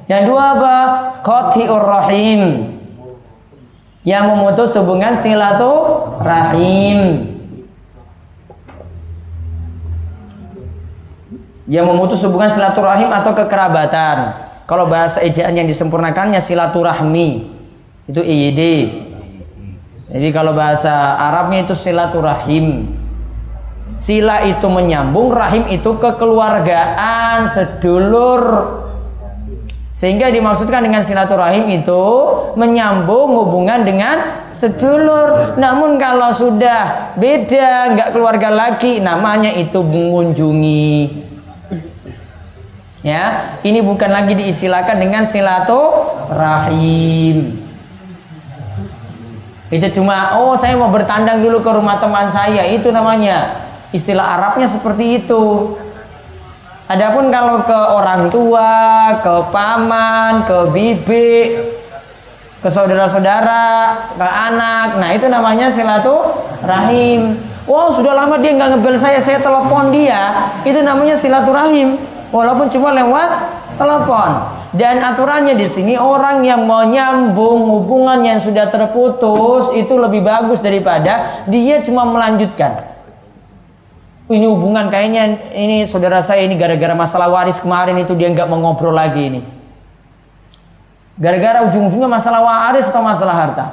Yang 0.08 0.22
dua 0.24 0.42
apa? 0.56 0.76
Qati'ur 1.20 1.84
rahim, 1.84 2.40
yang 4.08 4.32
memutus 4.32 4.72
hubungan 4.72 5.12
silaturahim. 5.12 7.00
Yang 11.68 11.84
memutus 11.84 12.24
hubungan 12.24 12.48
silaturahim 12.48 13.12
atau 13.12 13.36
kekerabatan. 13.36 14.48
Kalau 14.64 14.88
bahasa 14.88 15.20
ejaan 15.20 15.52
yang 15.52 15.68
disempurnakannya 15.68 16.40
silaturahmi. 16.40 17.52
Itu 18.08 18.24
IYD. 18.24 18.60
Jadi 20.08 20.28
kalau 20.32 20.56
bahasa 20.56 21.20
Arabnya 21.20 21.68
itu 21.68 21.76
silaturahim. 21.76 22.88
Sila 24.00 24.46
itu 24.48 24.64
menyambung, 24.72 25.34
rahim 25.36 25.68
itu 25.68 26.00
kekeluargaan, 26.00 27.44
sedulur, 27.44 28.77
sehingga 29.98 30.30
dimaksudkan 30.30 30.86
dengan 30.86 31.02
silaturahim 31.02 31.66
itu 31.74 32.02
menyambung 32.54 33.34
hubungan 33.34 33.82
dengan 33.82 34.46
sedulur. 34.54 35.58
Namun 35.58 35.98
kalau 35.98 36.30
sudah 36.30 37.10
beda, 37.18 37.98
nggak 37.98 38.14
keluarga 38.14 38.46
lagi, 38.46 39.02
namanya 39.02 39.50
itu 39.50 39.82
mengunjungi. 39.82 41.26
Ya, 43.02 43.58
ini 43.66 43.82
bukan 43.82 44.06
lagi 44.14 44.38
diistilahkan 44.38 45.02
dengan 45.02 45.26
silaturahim. 45.26 45.98
Itu 49.66 49.98
cuma, 49.98 50.38
oh 50.38 50.54
saya 50.54 50.78
mau 50.78 50.94
bertandang 50.94 51.42
dulu 51.42 51.58
ke 51.58 51.74
rumah 51.74 51.98
teman 51.98 52.30
saya, 52.30 52.70
itu 52.70 52.94
namanya. 52.94 53.66
Istilah 53.90 54.38
Arabnya 54.38 54.70
seperti 54.70 55.26
itu. 55.26 55.74
Adapun 56.88 57.28
kalau 57.28 57.60
ke 57.68 57.76
orang 57.76 58.32
tua, 58.32 58.72
ke 59.20 59.34
paman, 59.52 60.48
ke 60.48 60.72
bibi, 60.72 61.60
ke 62.64 62.68
saudara-saudara, 62.72 63.92
ke 64.16 64.24
anak, 64.24 64.96
nah 64.96 65.12
itu 65.12 65.28
namanya 65.28 65.68
silaturahim. 65.68 67.36
Wow, 67.68 67.92
sudah 67.92 68.16
lama 68.16 68.40
dia 68.40 68.56
nggak 68.56 68.80
ngebel 68.80 68.96
saya, 68.96 69.20
saya 69.20 69.36
telepon 69.36 69.92
dia, 69.92 70.48
itu 70.64 70.80
namanya 70.80 71.12
silaturahim. 71.12 72.00
Walaupun 72.32 72.72
cuma 72.72 72.96
lewat 72.96 73.36
telepon. 73.76 74.56
Dan 74.72 75.00
aturannya 75.00 75.56
di 75.56 75.68
sini 75.68 75.96
orang 75.96 76.40
yang 76.44 76.64
mau 76.64 76.84
nyambung 76.88 77.68
hubungan 77.68 78.20
yang 78.20 78.40
sudah 78.40 78.68
terputus 78.68 79.72
itu 79.76 79.92
lebih 79.96 80.20
bagus 80.20 80.60
daripada 80.60 81.44
dia 81.48 81.80
cuma 81.80 82.04
melanjutkan 82.04 82.97
ini 84.28 84.44
hubungan 84.44 84.92
kayaknya 84.92 85.52
ini 85.56 85.88
saudara 85.88 86.20
saya 86.20 86.44
ini 86.44 86.52
gara-gara 86.60 86.92
masalah 86.92 87.32
waris 87.32 87.64
kemarin 87.64 87.96
itu 87.96 88.12
dia 88.12 88.28
nggak 88.28 88.44
mau 88.44 88.60
ngobrol 88.60 88.92
lagi 88.92 89.24
ini. 89.24 89.40
Gara-gara 91.16 91.64
ujung-ujungnya 91.64 92.06
masalah 92.06 92.44
waris 92.44 92.92
atau 92.92 93.00
masalah 93.00 93.34
harta. 93.34 93.66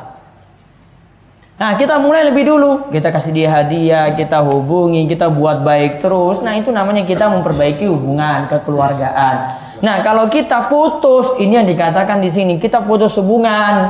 Nah 1.60 1.76
kita 1.76 2.00
mulai 2.00 2.32
lebih 2.32 2.48
dulu. 2.48 2.88
Kita 2.92 3.16
kasih 3.16 3.32
dia 3.32 3.48
hadiah 3.48 4.12
Kita 4.12 4.44
hubungi 4.44 5.08
Kita 5.08 5.32
buat 5.32 5.64
baik 5.64 6.04
terus. 6.04 6.44
Nah 6.44 6.52
itu 6.60 6.68
namanya 6.68 7.08
kita 7.08 7.32
memperbaiki 7.32 7.88
hubungan 7.88 8.52
Kekeluargaan. 8.52 9.36
Nah 9.80 10.04
kalau 10.04 10.28
kita 10.28 10.68
putus 10.68 11.40
Ini 11.40 11.64
yang 11.64 11.68
dikatakan 11.72 12.20
di 12.20 12.28
sini 12.28 12.60
Kita 12.60 12.84
putus 12.84 13.16
hubungan. 13.16 13.88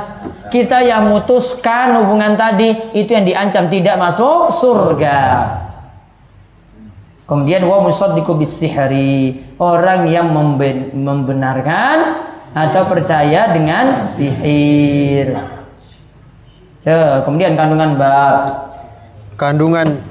Kita 0.53 0.85
yang 0.85 1.09
memutuskan 1.09 2.05
hubungan 2.05 2.37
tadi 2.37 2.93
Itu 2.93 3.17
yang 3.17 3.25
diancam 3.25 3.65
tidak 3.65 3.97
masuk 3.97 4.53
surga 4.53 5.17
Kemudian 7.25 7.65
wa 7.65 7.81
musaddiqu 7.81 8.37
bisihri, 8.37 9.41
orang 9.57 10.05
yang 10.05 10.29
membenarkan 10.93 11.97
atau 12.53 12.85
percaya 12.85 13.49
dengan 13.49 14.05
sihir. 14.05 15.33
kemudian 17.25 17.57
kandungan 17.57 17.97
bab 17.97 18.33
kandungan 19.41 20.05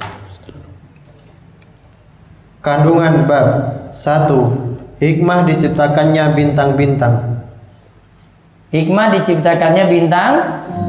Kandungan 2.65 3.29
bab 3.29 3.49
1. 3.93 4.97
Hikmah 4.97 5.45
diciptakannya 5.45 6.33
bintang-bintang. 6.33 7.45
Hikmah 8.73 9.13
diciptakannya 9.21 9.85
bintang 9.93 10.33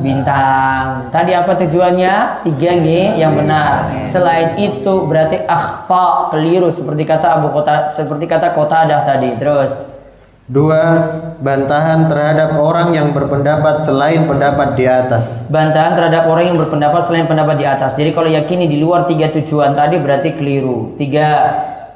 bintang. 0.05 1.09
Tadi 1.09 1.33
apa 1.33 1.57
tujuannya? 1.57 2.45
Tiga 2.45 2.71
nih 2.77 3.17
yang 3.17 3.33
benar. 3.33 4.05
Selain 4.05 4.53
itu 4.61 5.09
berarti 5.09 5.41
akhta 5.49 6.29
keliru 6.29 6.69
seperti 6.69 7.01
kata 7.09 7.41
Abu 7.41 7.49
Kota 7.49 7.89
seperti 7.89 8.29
kata 8.29 8.53
Qatadah 8.53 9.01
tadi. 9.01 9.33
Terus 9.41 9.97
Dua, 10.45 11.09
bantahan 11.41 12.05
terhadap 12.05 12.61
orang 12.61 12.93
yang 12.93 13.17
berpendapat 13.17 13.81
selain 13.81 14.29
pendapat 14.29 14.77
di 14.77 14.85
atas. 14.85 15.41
bantahan 15.49 15.97
terhadap 15.97 16.29
orang 16.29 16.53
yang 16.53 16.57
berpendapat 16.61 17.01
selain 17.01 17.25
pendapat 17.25 17.57
di 17.57 17.65
atas. 17.65 17.97
Jadi 17.97 18.13
kalau 18.13 18.29
yakini 18.29 18.69
di 18.69 18.77
luar 18.77 19.09
tiga 19.09 19.33
tujuan 19.33 19.73
tadi 19.73 19.97
berarti 19.97 20.37
keliru. 20.37 20.93
Tiga 21.01 21.27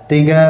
Tiga, 0.10 0.42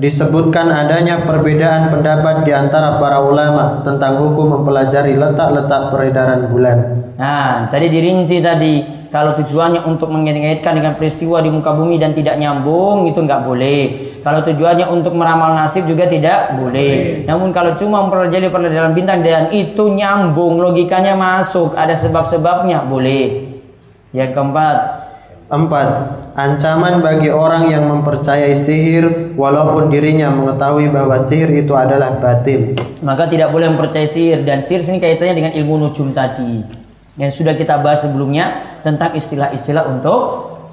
disebutkan 0.00 0.72
adanya 0.72 1.20
perbedaan 1.28 1.92
pendapat 1.92 2.48
di 2.48 2.52
antara 2.56 2.96
para 2.96 3.20
ulama 3.20 3.84
tentang 3.84 4.16
hukum 4.24 4.56
mempelajari 4.56 5.20
letak-letak 5.20 5.92
peredaran 5.92 6.48
bulan. 6.48 6.78
Nah, 7.20 7.68
tadi 7.68 7.92
dirinci 7.92 8.40
tadi 8.40 8.80
kalau 9.12 9.36
tujuannya 9.36 9.84
untuk 9.84 10.08
mengaitkan 10.08 10.80
dengan 10.80 10.96
peristiwa 10.96 11.44
di 11.44 11.52
muka 11.52 11.76
bumi 11.76 12.00
dan 12.00 12.16
tidak 12.16 12.40
nyambung 12.40 13.04
itu 13.04 13.20
nggak 13.20 13.44
boleh. 13.44 13.80
Kalau 14.24 14.40
tujuannya 14.48 14.88
untuk 14.88 15.12
meramal 15.12 15.60
nasib 15.60 15.84
juga 15.84 16.08
tidak 16.08 16.56
boleh. 16.56 17.28
Namun 17.28 17.52
kalau 17.52 17.76
cuma 17.76 18.08
mempelajari 18.08 18.48
peredaran 18.48 18.96
bintang 18.96 19.20
dan 19.20 19.52
itu 19.52 19.92
nyambung, 19.92 20.56
logikanya 20.56 21.12
masuk, 21.12 21.76
ada 21.76 21.92
sebab-sebabnya 21.92 22.88
boleh. 22.88 23.44
Yang 24.16 24.40
keempat, 24.40 25.01
Empat, 25.52 25.88
ancaman 26.32 27.04
bagi 27.04 27.28
orang 27.28 27.68
yang 27.68 27.84
mempercayai 27.84 28.56
sihir 28.56 29.36
walaupun 29.36 29.92
dirinya 29.92 30.32
mengetahui 30.32 30.88
bahwa 30.88 31.20
sihir 31.20 31.52
itu 31.52 31.76
adalah 31.76 32.16
batil. 32.16 32.72
maka 33.04 33.28
tidak 33.28 33.52
boleh 33.52 33.68
mempercayai 33.68 34.08
sihir 34.08 34.48
dan 34.48 34.64
sihir 34.64 34.80
sini 34.80 34.96
kaitannya 34.96 35.36
dengan 35.36 35.52
ilmu 35.52 35.76
nujum 35.76 36.16
tadi 36.16 36.64
yang 37.20 37.28
sudah 37.28 37.52
kita 37.52 37.84
bahas 37.84 38.00
sebelumnya 38.00 38.64
tentang 38.80 39.12
istilah-istilah 39.12 39.92
untuk 39.92 40.20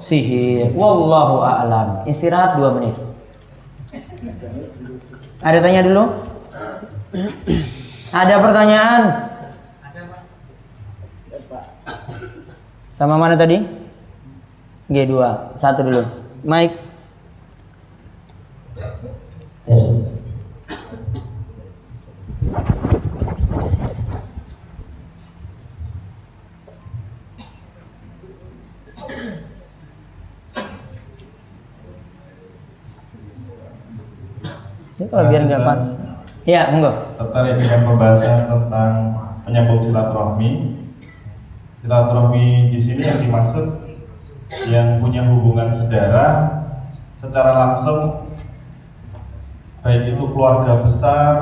sihir. 0.00 0.72
Wallahu 0.72 1.44
a'lam. 1.44 2.08
Istirahat 2.08 2.56
dua 2.56 2.80
menit. 2.80 2.96
Ada 5.44 5.60
tanya 5.60 5.80
dulu? 5.84 6.04
Ada 8.16 8.34
pertanyaan? 8.40 9.02
Sama 12.96 13.20
mana 13.20 13.36
tadi? 13.36 13.79
G2. 14.90 15.14
Satu 15.54 15.86
dulu. 15.86 16.02
Mike. 16.42 16.74
Yes. 19.70 19.86
Ini 34.98 35.06
kalau 35.06 35.24
biar 35.30 35.42
nggak 35.46 35.62
panas. 35.62 35.90
Ya, 36.42 36.74
monggo. 36.74 37.14
tertarik 37.14 37.62
dengan 37.62 37.80
pembahasan 37.86 38.50
tentang 38.50 38.92
penyambung 39.46 39.78
silaturahmi. 39.78 40.50
Silaturahmi 41.80 42.74
di 42.74 42.78
sini 42.80 43.00
yang 43.06 43.22
dimaksud 43.22 43.79
yang 44.66 44.98
punya 44.98 45.22
hubungan 45.30 45.70
saudara 45.70 46.26
secara 47.22 47.50
langsung 47.54 48.26
baik 49.80 50.12
itu 50.12 50.24
keluarga 50.34 50.82
besar 50.82 51.34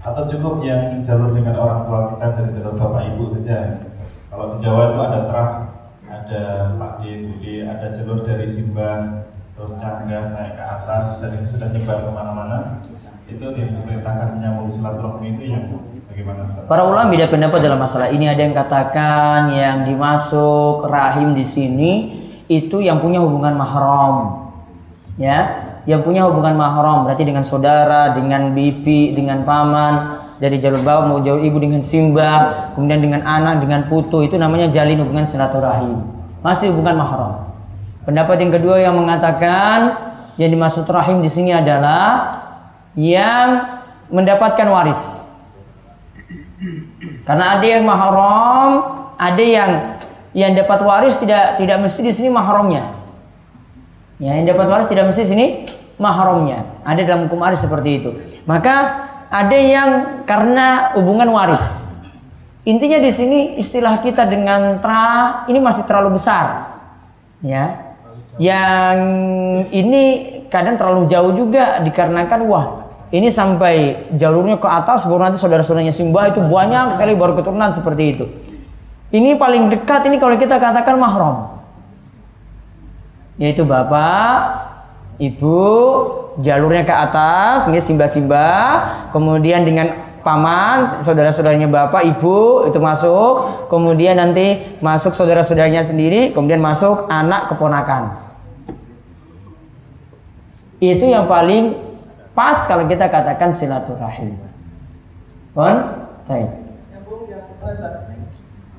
atau 0.00 0.22
cukup 0.28 0.64
yang 0.64 0.88
sejalur 0.88 1.32
dengan 1.32 1.56
orang 1.60 1.80
tua 1.88 2.00
kita 2.16 2.26
dari 2.36 2.50
jalur 2.56 2.74
bapak 2.76 3.02
ibu 3.12 3.24
saja. 3.36 3.84
Kalau 4.30 4.54
di 4.54 4.56
Jawa 4.62 4.82
itu 4.94 5.00
ada 5.02 5.20
terah, 5.26 5.50
ada 6.06 6.42
Pak 6.78 6.92
D, 7.02 7.66
ada 7.66 7.86
jalur 7.92 8.22
dari 8.22 8.46
Simbah, 8.46 9.26
terus 9.58 9.76
Canggah 9.76 10.32
naik 10.32 10.54
ke 10.56 10.64
atas 10.64 11.18
dan 11.18 11.36
itu 11.36 11.58
sudah 11.58 11.68
nyebar 11.74 11.98
ke 12.00 12.10
mana-mana. 12.14 12.58
Itu 13.26 13.44
yang 13.52 13.76
diperintahkan 13.76 14.38
menyambung 14.38 14.70
silaturahmi 14.72 15.36
itu 15.36 15.42
yang? 15.52 15.66
Para 16.66 16.82
ulama 16.86 17.10
beda 17.10 17.26
pendapat 17.30 17.58
dalam 17.60 17.78
masalah 17.82 18.08
ini. 18.10 18.30
Ada 18.30 18.40
yang 18.46 18.54
katakan 18.54 19.40
yang 19.52 19.76
dimasuk 19.86 20.86
rahim 20.86 21.34
di 21.34 21.44
sini 21.46 21.92
itu 22.50 22.82
yang 22.82 23.02
punya 23.02 23.22
hubungan 23.22 23.54
mahram. 23.58 24.48
Ya, 25.20 25.68
yang 25.84 26.00
punya 26.00 26.24
hubungan 26.24 26.56
mahram 26.56 27.04
berarti 27.04 27.28
dengan 27.28 27.44
saudara, 27.44 28.16
dengan 28.16 28.56
bibi, 28.56 29.12
dengan 29.12 29.44
paman, 29.44 30.20
dari 30.40 30.56
jalur 30.56 30.80
bawah 30.80 31.04
mau 31.04 31.18
jauh 31.20 31.44
ibu 31.44 31.60
dengan 31.60 31.84
simbah, 31.84 32.72
kemudian 32.72 33.04
dengan 33.04 33.20
anak, 33.28 33.60
dengan 33.60 33.84
putu 33.92 34.24
itu 34.24 34.40
namanya 34.40 34.72
jalin 34.72 35.04
hubungan 35.04 35.28
silaturahim. 35.28 36.00
Masih 36.40 36.72
hubungan 36.72 36.96
mahram. 36.96 37.52
Pendapat 38.08 38.40
yang 38.40 38.48
kedua 38.48 38.80
yang 38.80 38.96
mengatakan 38.96 40.08
yang 40.40 40.48
dimaksud 40.48 40.88
rahim 40.88 41.20
di 41.20 41.28
sini 41.28 41.52
adalah 41.52 42.40
yang 42.96 43.76
mendapatkan 44.08 44.64
waris. 44.72 45.19
Karena 47.24 47.56
ada 47.56 47.66
yang 47.66 47.84
mahram, 47.88 48.70
ada 49.16 49.44
yang 49.44 49.70
yang 50.36 50.52
dapat 50.54 50.80
waris 50.84 51.18
tidak 51.18 51.58
tidak 51.58 51.80
mesti 51.80 52.00
di 52.04 52.12
sini 52.12 52.28
mahramnya. 52.30 52.92
Ya, 54.20 54.36
yang 54.36 54.46
dapat 54.52 54.66
waris 54.68 54.88
tidak 54.88 55.08
mesti 55.08 55.24
di 55.24 55.30
sini 55.32 55.46
mahramnya. 55.96 56.84
Ada 56.84 57.00
dalam 57.08 57.26
hukum 57.26 57.40
waris 57.40 57.64
seperti 57.64 57.90
itu. 58.04 58.10
Maka 58.44 59.08
ada 59.32 59.58
yang 59.58 59.90
karena 60.28 60.92
hubungan 60.98 61.32
waris. 61.32 61.88
Intinya 62.68 63.00
di 63.00 63.08
sini 63.08 63.56
istilah 63.56 64.04
kita 64.04 64.28
dengan 64.28 64.84
tra 64.84 65.44
ini 65.48 65.56
masih 65.56 65.88
terlalu 65.88 66.20
besar. 66.20 66.76
Ya. 67.40 67.96
Yang 68.36 68.98
ini 69.72 70.02
kadang 70.48 70.76
terlalu 70.76 71.08
jauh 71.08 71.32
juga 71.32 71.80
dikarenakan 71.84 72.40
wah 72.48 72.66
ini 73.10 73.26
sampai 73.26 74.06
jalurnya 74.14 74.62
ke 74.62 74.70
atas 74.70 75.02
baru 75.02 75.26
nanti 75.26 75.38
saudara-saudaranya 75.42 75.90
simbah 75.90 76.30
itu 76.30 76.38
banyak 76.46 76.94
sekali 76.94 77.18
baru 77.18 77.34
keturunan 77.34 77.74
seperti 77.74 78.04
itu. 78.14 78.26
Ini 79.10 79.34
paling 79.34 79.66
dekat 79.74 80.06
ini 80.06 80.22
kalau 80.22 80.38
kita 80.38 80.62
katakan 80.62 80.94
mahram. 80.94 81.58
Yaitu 83.34 83.66
bapak, 83.66 84.70
ibu, 85.18 85.58
jalurnya 86.38 86.86
ke 86.86 86.94
atas, 86.94 87.66
ini 87.66 87.82
simbah-simbah, 87.82 89.10
kemudian 89.10 89.66
dengan 89.66 90.06
paman, 90.22 91.02
saudara-saudaranya 91.02 91.66
bapak, 91.66 92.06
ibu 92.06 92.70
itu 92.70 92.78
masuk, 92.78 93.66
kemudian 93.66 94.22
nanti 94.22 94.78
masuk 94.78 95.18
saudara-saudaranya 95.18 95.82
sendiri, 95.82 96.30
kemudian 96.30 96.62
masuk 96.62 97.10
anak 97.10 97.50
keponakan. 97.50 98.14
Itu 100.78 101.10
yang 101.10 101.26
paling 101.26 101.89
pas 102.32 102.56
kalau 102.66 102.84
kita 102.86 103.10
katakan 103.10 103.50
silaturahim. 103.50 104.38
Pon? 105.54 105.76
Baik. 106.30 106.50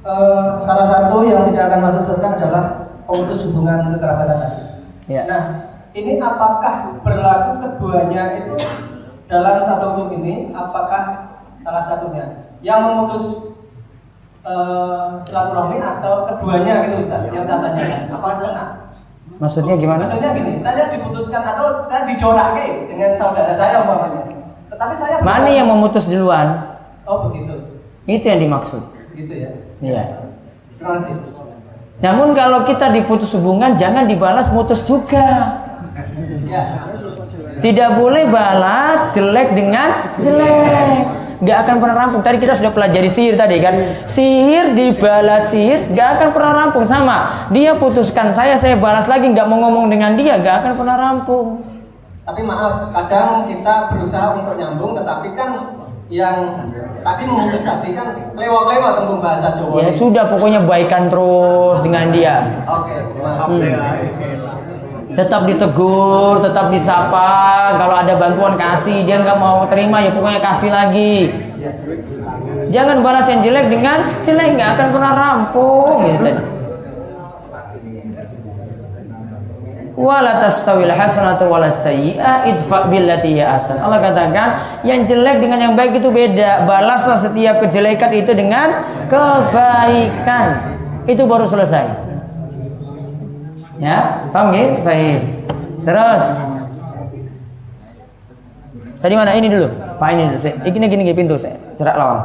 Eh, 0.02 0.48
salah 0.66 0.88
satu 0.90 1.22
yang 1.30 1.46
tidak 1.54 1.70
akan 1.70 1.82
masuk 1.86 2.04
surga 2.10 2.28
adalah 2.42 2.64
pemutus 3.06 3.46
hubungan 3.46 3.94
kekerabatan 3.94 4.38
tadi. 4.42 4.62
Ya. 5.06 5.30
Nah, 5.30 5.44
ini 5.94 6.18
apakah 6.18 6.98
berlaku 7.06 7.62
keduanya 7.62 8.42
itu 8.42 8.58
dalam 9.30 9.62
satu 9.62 9.94
hukum 9.94 10.18
ini? 10.26 10.50
Apakah 10.58 11.38
salah 11.62 11.84
satunya 11.86 12.50
yang 12.66 12.82
memutus 12.82 13.54
eh, 14.42 15.06
silaturahmi 15.30 15.78
atau 15.78 16.26
keduanya 16.34 16.74
gitu 16.90 17.06
Ustaz? 17.06 17.22
Yang 17.30 17.46
saya 17.46 17.60
tanyakan. 17.62 18.02
Apa? 18.18 18.30
Maksudnya 19.42 19.74
gimana? 19.74 20.06
Maksudnya 20.06 20.38
gini, 20.38 20.62
saya 20.62 20.94
diputuskan 20.94 21.42
atau 21.42 21.82
saya 21.90 22.06
dicorake 22.06 22.86
dengan 22.94 23.10
saudara 23.18 23.58
saya 23.58 23.82
umpamanya. 23.82 24.22
Tetapi 24.70 24.94
saya 24.94 25.16
Mana 25.26 25.50
yang 25.50 25.66
memutus 25.66 26.06
duluan? 26.06 26.78
Oh 27.10 27.26
begitu, 27.26 27.82
Itu 28.06 28.26
yang 28.30 28.38
dimaksud. 28.38 28.86
gitu 29.18 29.34
ya. 29.34 29.52
Iya. 29.82 30.04
Terima 30.78 31.02
kasih. 31.02 31.14
Namun 32.06 32.38
kalau 32.38 32.66
kita 32.70 32.94
diputus 32.94 33.34
hubungan 33.34 33.74
jangan 33.74 34.06
dibalas 34.06 34.54
mutus 34.54 34.86
juga. 34.86 35.58
Ya. 36.46 36.90
Tidak 37.62 37.90
boleh 37.98 38.30
balas 38.30 39.10
jelek 39.14 39.58
dengan 39.58 39.90
jelek. 40.22 41.21
Gak 41.42 41.58
akan 41.66 41.76
pernah 41.82 41.96
rampung. 41.98 42.22
Tadi 42.22 42.38
kita 42.38 42.54
sudah 42.54 42.70
pelajari 42.70 43.10
sihir 43.10 43.34
tadi 43.34 43.58
kan. 43.58 44.06
Sihir 44.06 44.78
dibalas 44.78 45.50
sihir 45.50 45.90
gak 45.90 46.22
akan 46.22 46.28
pernah 46.38 46.54
rampung 46.54 46.86
sama. 46.86 47.50
Dia 47.50 47.74
putuskan 47.74 48.30
saya, 48.30 48.54
saya 48.54 48.78
balas 48.78 49.10
lagi 49.10 49.26
nggak 49.26 49.50
mau 49.50 49.58
ngomong 49.58 49.90
dengan 49.90 50.14
dia 50.14 50.38
gak 50.38 50.62
akan 50.62 50.72
pernah 50.78 50.96
rampung. 51.02 51.66
Tapi 52.22 52.42
maaf, 52.46 52.94
kadang 52.94 53.50
kita 53.50 53.90
berusaha 53.90 54.38
untuk 54.38 54.54
nyambung, 54.54 54.94
tetapi 54.94 55.34
kan 55.34 55.50
yang 56.12 56.68
tadi 57.02 57.24
memutus 57.24 57.64
tadi 57.64 57.96
kan 57.96 58.36
lewat-lewat 58.38 58.92
tembung 59.00 59.24
bahasa 59.24 59.56
Jawa. 59.58 59.82
Ya 59.82 59.90
sudah 59.90 60.30
pokoknya 60.30 60.62
baikan 60.68 61.10
terus 61.10 61.82
dengan 61.82 62.12
dia. 62.14 62.62
Oke, 62.68 62.94
terima 63.16 63.32
kasih. 63.34 64.12
Hmm. 64.14 64.71
Tetap 65.16 65.44
ditegur, 65.48 66.40
tetap 66.40 66.72
disapa. 66.72 67.76
Kalau 67.76 67.96
ada 67.96 68.14
bantuan 68.16 68.56
kasih, 68.56 69.04
dia 69.04 69.20
nggak 69.20 69.38
mau 69.40 69.68
terima 69.68 70.00
ya 70.00 70.12
pokoknya 70.16 70.42
kasih 70.44 70.72
lagi. 70.72 71.32
Jangan 72.72 73.04
balas 73.04 73.28
yang 73.28 73.44
jelek 73.44 73.68
dengan 73.68 73.98
jelek 74.24 74.56
nggak 74.56 74.70
akan 74.80 74.88
pernah 74.96 75.12
rampung 75.12 75.96
gitu. 76.08 76.32
Wala 80.02 80.42
tastawil 80.42 80.90
hasanatu 80.90 81.46
wala 81.46 81.70
sayyi'ah 81.70 82.48
idfa 82.50 82.90
billati 82.90 83.38
asan. 83.38 83.78
Allah 83.84 84.02
katakan 84.02 84.82
yang 84.82 85.06
jelek 85.06 85.44
dengan 85.44 85.62
yang 85.62 85.74
baik 85.78 86.00
itu 86.00 86.10
beda. 86.10 86.66
Balaslah 86.66 87.20
setiap 87.22 87.62
kejelekan 87.62 88.10
itu 88.16 88.32
dengan 88.34 88.82
kebaikan. 89.06 90.74
Itu 91.06 91.30
baru 91.30 91.46
selesai. 91.46 91.86
Ya, 93.78 94.21
paham 94.32 94.56
gak? 94.56 94.88
Baik. 94.88 95.20
Terus. 95.84 96.24
Tadi 99.02 99.14
mana 99.18 99.34
ini 99.36 99.48
dulu? 99.52 99.68
Pak 100.00 100.10
ini 100.14 100.24
dulu. 100.32 100.38
Saya, 100.40 100.56
ini 100.64 100.86
gini 100.88 101.04
gini 101.04 101.14
pintu 101.14 101.36
saya. 101.36 101.58
Cerak 101.76 101.98
lawang. 102.00 102.22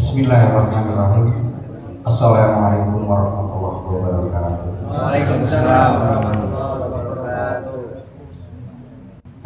Bismillahirrahmanirrahim. 0.00 1.54
Assalamualaikum 2.02 3.06
warahmatullahi 3.06 3.78
wabarakatuh. 3.86 4.90
Waalaikumsalam 4.90 5.92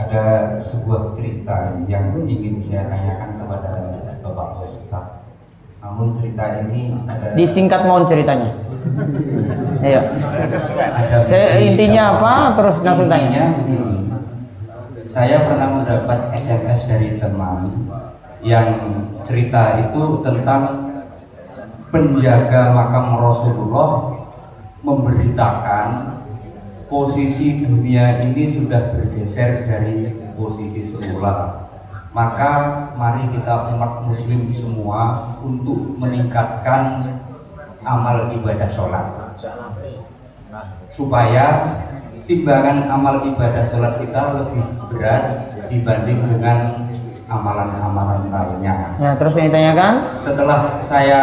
Ada 0.04 0.60
sebuah 0.60 1.16
cerita 1.16 1.80
yang 1.88 2.12
ingin 2.28 2.60
saya 2.68 2.84
tanyakan 2.92 3.40
kepada 3.40 3.70
Bapak 4.20 4.68
Ustaz. 4.68 5.24
Namun 5.80 6.20
cerita 6.20 6.64
ini 6.64 6.92
ada 7.08 7.32
Disingkat 7.32 7.88
mohon 7.88 8.04
ceritanya. 8.04 8.52
Ayo. 9.80 10.00
ada 11.00 11.16
Saya 11.24 11.60
intinya 11.60 12.02
apa? 12.20 12.32
Terus 12.56 12.76
langsung 12.84 13.08
Intinya 13.08 13.16
tanya. 13.16 13.44
Saya 15.14 15.36
pernah 15.46 15.68
mendapat 15.72 16.18
SMS 16.36 16.80
dari 16.90 17.08
teman 17.16 17.88
yang 18.44 18.68
cerita 19.24 19.80
itu 19.88 20.20
tentang 20.20 20.92
penjaga 21.88 22.76
makam 22.76 23.06
Rasulullah 23.22 23.90
memberitakan 24.84 25.86
posisi 26.94 27.58
dunia 27.58 28.22
ini 28.22 28.54
sudah 28.54 28.94
bergeser 28.94 29.66
dari 29.66 30.14
posisi 30.38 30.94
semula. 30.94 31.66
Maka 32.14 32.52
mari 32.94 33.26
kita 33.34 33.74
umat 33.74 34.06
muslim 34.06 34.54
semua 34.54 35.34
untuk 35.42 35.98
meningkatkan 35.98 37.02
amal 37.82 38.30
ibadah 38.30 38.70
sholat 38.70 39.10
supaya 40.94 41.74
timbangan 42.30 42.86
amal 42.86 43.26
ibadah 43.26 43.66
sholat 43.74 43.98
kita 43.98 44.22
lebih 44.38 44.62
berat 44.94 45.24
dibanding 45.66 46.22
dengan 46.30 46.86
amalan-amalan 47.26 48.30
lainnya. 48.30 48.94
Ya, 49.02 49.18
terus 49.18 49.34
yang 49.34 49.50
ditanyakan? 49.50 49.94
Setelah 50.22 50.86
saya 50.86 51.22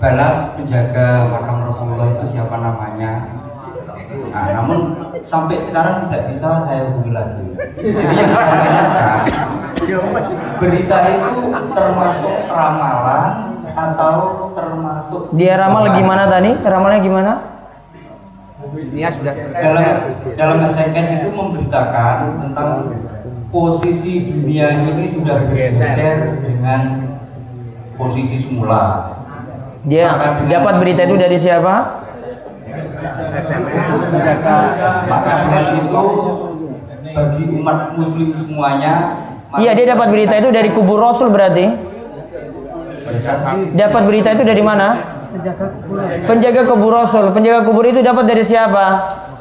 balas 0.00 0.56
penjaga 0.56 1.28
makam 1.28 1.68
Rasulullah 1.68 2.08
itu 2.16 2.32
siapa 2.32 2.56
namanya. 2.56 3.44
Nah, 4.36 4.52
namun 4.52 4.78
sampai 5.24 5.64
sekarang 5.64 6.12
tidak 6.12 6.36
bisa 6.36 6.68
saya 6.68 6.92
hubungi 6.92 7.12
lagi. 7.16 7.44
Jadi 7.56 8.14
yang 8.20 8.32
saya 8.36 8.52
tanyakan, 8.52 9.08
berita 10.60 10.98
itu 11.08 11.40
termasuk 11.72 12.34
ramalan 12.52 13.24
atau 13.72 14.16
termasuk 14.52 15.22
Dia 15.32 15.56
ramal 15.56 15.88
gimana 15.96 16.28
tadi? 16.28 16.52
Ramalnya 16.52 17.00
gimana? 17.00 17.32
dalam 19.56 19.84
dalam 20.36 20.58
SMS 20.68 21.08
itu 21.22 21.28
memberitakan 21.32 22.18
tentang 22.44 22.70
posisi 23.48 24.12
dunia 24.32 24.68
ini 24.84 25.16
sudah 25.16 25.48
bergeser 25.48 26.44
dengan 26.44 26.80
posisi 27.96 28.44
semula. 28.44 29.16
Dia 29.86 30.12
dapat 30.44 30.74
berita 30.82 31.08
itu 31.08 31.16
dari 31.16 31.38
siapa? 31.40 32.04
Maka 34.10 35.32
dengan 35.46 35.62
itu 35.62 36.02
bagi 37.16 37.44
umat 37.48 37.78
muslim 37.96 38.28
semuanya 38.36 38.94
Iya, 39.56 39.72
dia 39.78 39.86
dapat 39.94 40.10
berita 40.10 40.34
itu 40.36 40.50
dari 40.52 40.68
kubur 40.74 40.98
Rasul 41.00 41.30
berarti. 41.32 41.64
Dapat 43.72 44.02
berita 44.04 44.34
itu 44.34 44.42
dari 44.42 44.60
mana? 44.60 44.88
Penjaga 46.26 46.66
kubur 46.66 46.92
Rasul. 46.92 47.30
Penjaga 47.30 47.62
kubur 47.64 47.86
itu 47.86 48.02
dapat 48.02 48.26
dari 48.26 48.42
siapa? 48.42 48.86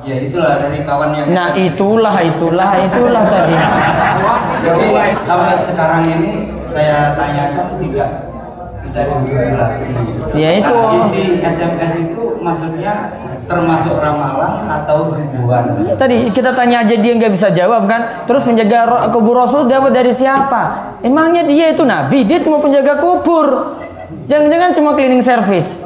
ya 0.06 0.16
itulah 0.22 0.54
dari 0.62 0.80
kawan 0.86 1.10
yang 1.18 1.28
Nah, 1.34 1.50
itulah, 1.58 2.16
itulah, 2.22 2.70
itulah 2.78 3.24
tadi. 3.26 3.56
jadi 4.62 4.86
sampai 5.18 5.58
sekarang 5.66 6.04
ini 6.06 6.32
saya 6.70 7.18
tanyakan 7.18 7.68
tidak. 7.82 8.10
Ya, 10.36 10.50
itu. 10.56 10.72
Nah, 10.72 11.04
isi 11.04 11.24
SMS 11.38 11.92
itu 12.00 12.24
maksudnya 12.40 13.12
termasuk 13.46 14.00
ramalan 14.00 14.54
atau 14.72 15.12
himbuan? 15.16 15.84
Iya, 15.84 15.94
tadi 16.00 16.18
kita 16.32 16.56
tanya 16.56 16.88
aja 16.88 16.96
dia 16.96 17.14
nggak 17.14 17.34
bisa 17.36 17.52
jawab 17.52 17.92
kan. 17.92 18.24
Terus 18.24 18.48
penjaga 18.48 18.80
ro- 18.88 19.04
kubur 19.12 19.36
Rasul 19.36 19.68
dapat 19.68 19.92
dari 19.92 20.16
siapa? 20.16 20.96
Emangnya 21.04 21.44
dia 21.44 21.76
itu 21.76 21.84
nabi? 21.84 22.24
Dia 22.24 22.40
cuma 22.40 22.64
penjaga 22.64 22.96
kubur. 22.98 23.78
Jangan-jangan 24.26 24.72
cuma 24.74 24.90
cleaning 24.96 25.22
service. 25.22 25.78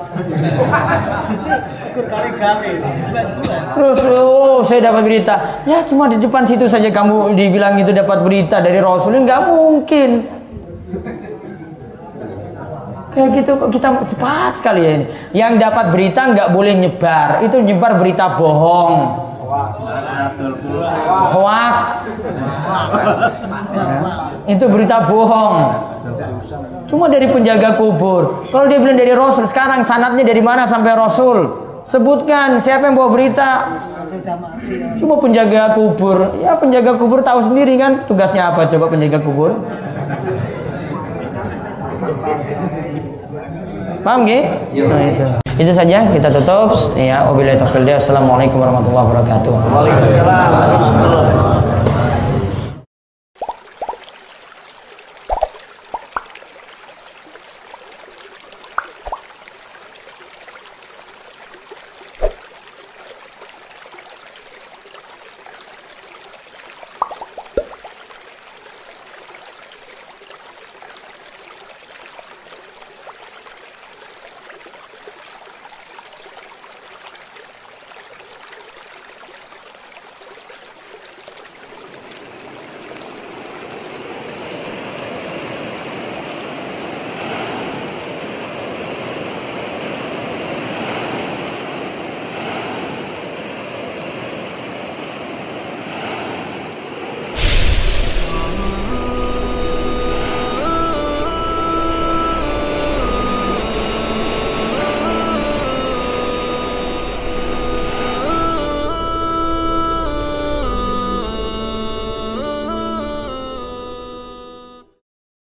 Terus 3.76 4.00
oh 4.06 4.62
saya 4.64 4.82
dapat 4.86 5.02
berita. 5.04 5.36
Ya 5.66 5.84
cuma 5.84 6.08
di 6.08 6.16
depan 6.16 6.46
situ 6.46 6.70
saja 6.70 6.88
kamu 6.88 7.34
dibilang 7.34 7.76
itu 7.76 7.92
dapat 7.92 8.24
berita 8.24 8.62
dari 8.62 8.80
Rasul. 8.80 9.18
Nggak 9.18 9.42
mungkin. 9.50 10.39
Kayak 13.20 13.36
gitu 13.36 13.52
kok 13.60 13.70
kita 13.76 13.88
cepat 14.16 14.52
sekali 14.56 14.80
ya 14.80 14.92
ini. 14.96 15.06
Yang 15.36 15.54
dapat 15.60 15.86
berita 15.92 16.22
nggak 16.32 16.56
boleh 16.56 16.72
nyebar. 16.80 17.44
Itu 17.44 17.60
nyebar 17.60 18.00
berita 18.00 18.40
bohong. 18.40 18.96
Hoak. 21.36 21.76
Itu 24.48 24.66
berita 24.72 25.04
bohong. 25.12 25.56
Cuma 26.88 27.12
dari 27.12 27.28
penjaga 27.28 27.76
kubur. 27.76 28.48
Kalau 28.56 28.66
dia 28.72 28.80
bilang 28.80 28.96
dari 28.96 29.12
Rasul, 29.12 29.52
sekarang 29.52 29.84
sanatnya 29.84 30.24
dari 30.24 30.40
mana 30.40 30.64
sampai 30.64 30.96
Rasul? 30.96 31.68
Sebutkan 31.84 32.56
siapa 32.64 32.88
yang 32.88 32.96
bawa 32.96 33.12
berita. 33.12 33.50
Cuma 34.96 35.20
penjaga 35.20 35.76
kubur. 35.76 36.40
Ya 36.40 36.56
penjaga 36.56 36.96
kubur 36.96 37.20
tahu 37.20 37.52
sendiri 37.52 37.76
kan 37.76 38.08
tugasnya 38.08 38.56
apa 38.56 38.72
coba 38.72 38.88
penjaga 38.88 39.20
kubur. 39.20 39.60
Paham 44.04 44.24
gak? 44.24 44.72
Nah 44.74 45.02
itu. 45.12 45.26
Itu 45.60 45.72
saja 45.76 46.08
kita 46.08 46.32
tutup. 46.32 46.72
Ya, 46.96 47.28
wabillahi 47.28 47.60
taufiq. 47.60 47.84
Assalamualaikum 47.92 48.64
warahmatullahi 48.64 49.06
wabarakatuh. 49.12 49.54
Waalaikumsalam. 49.76 51.49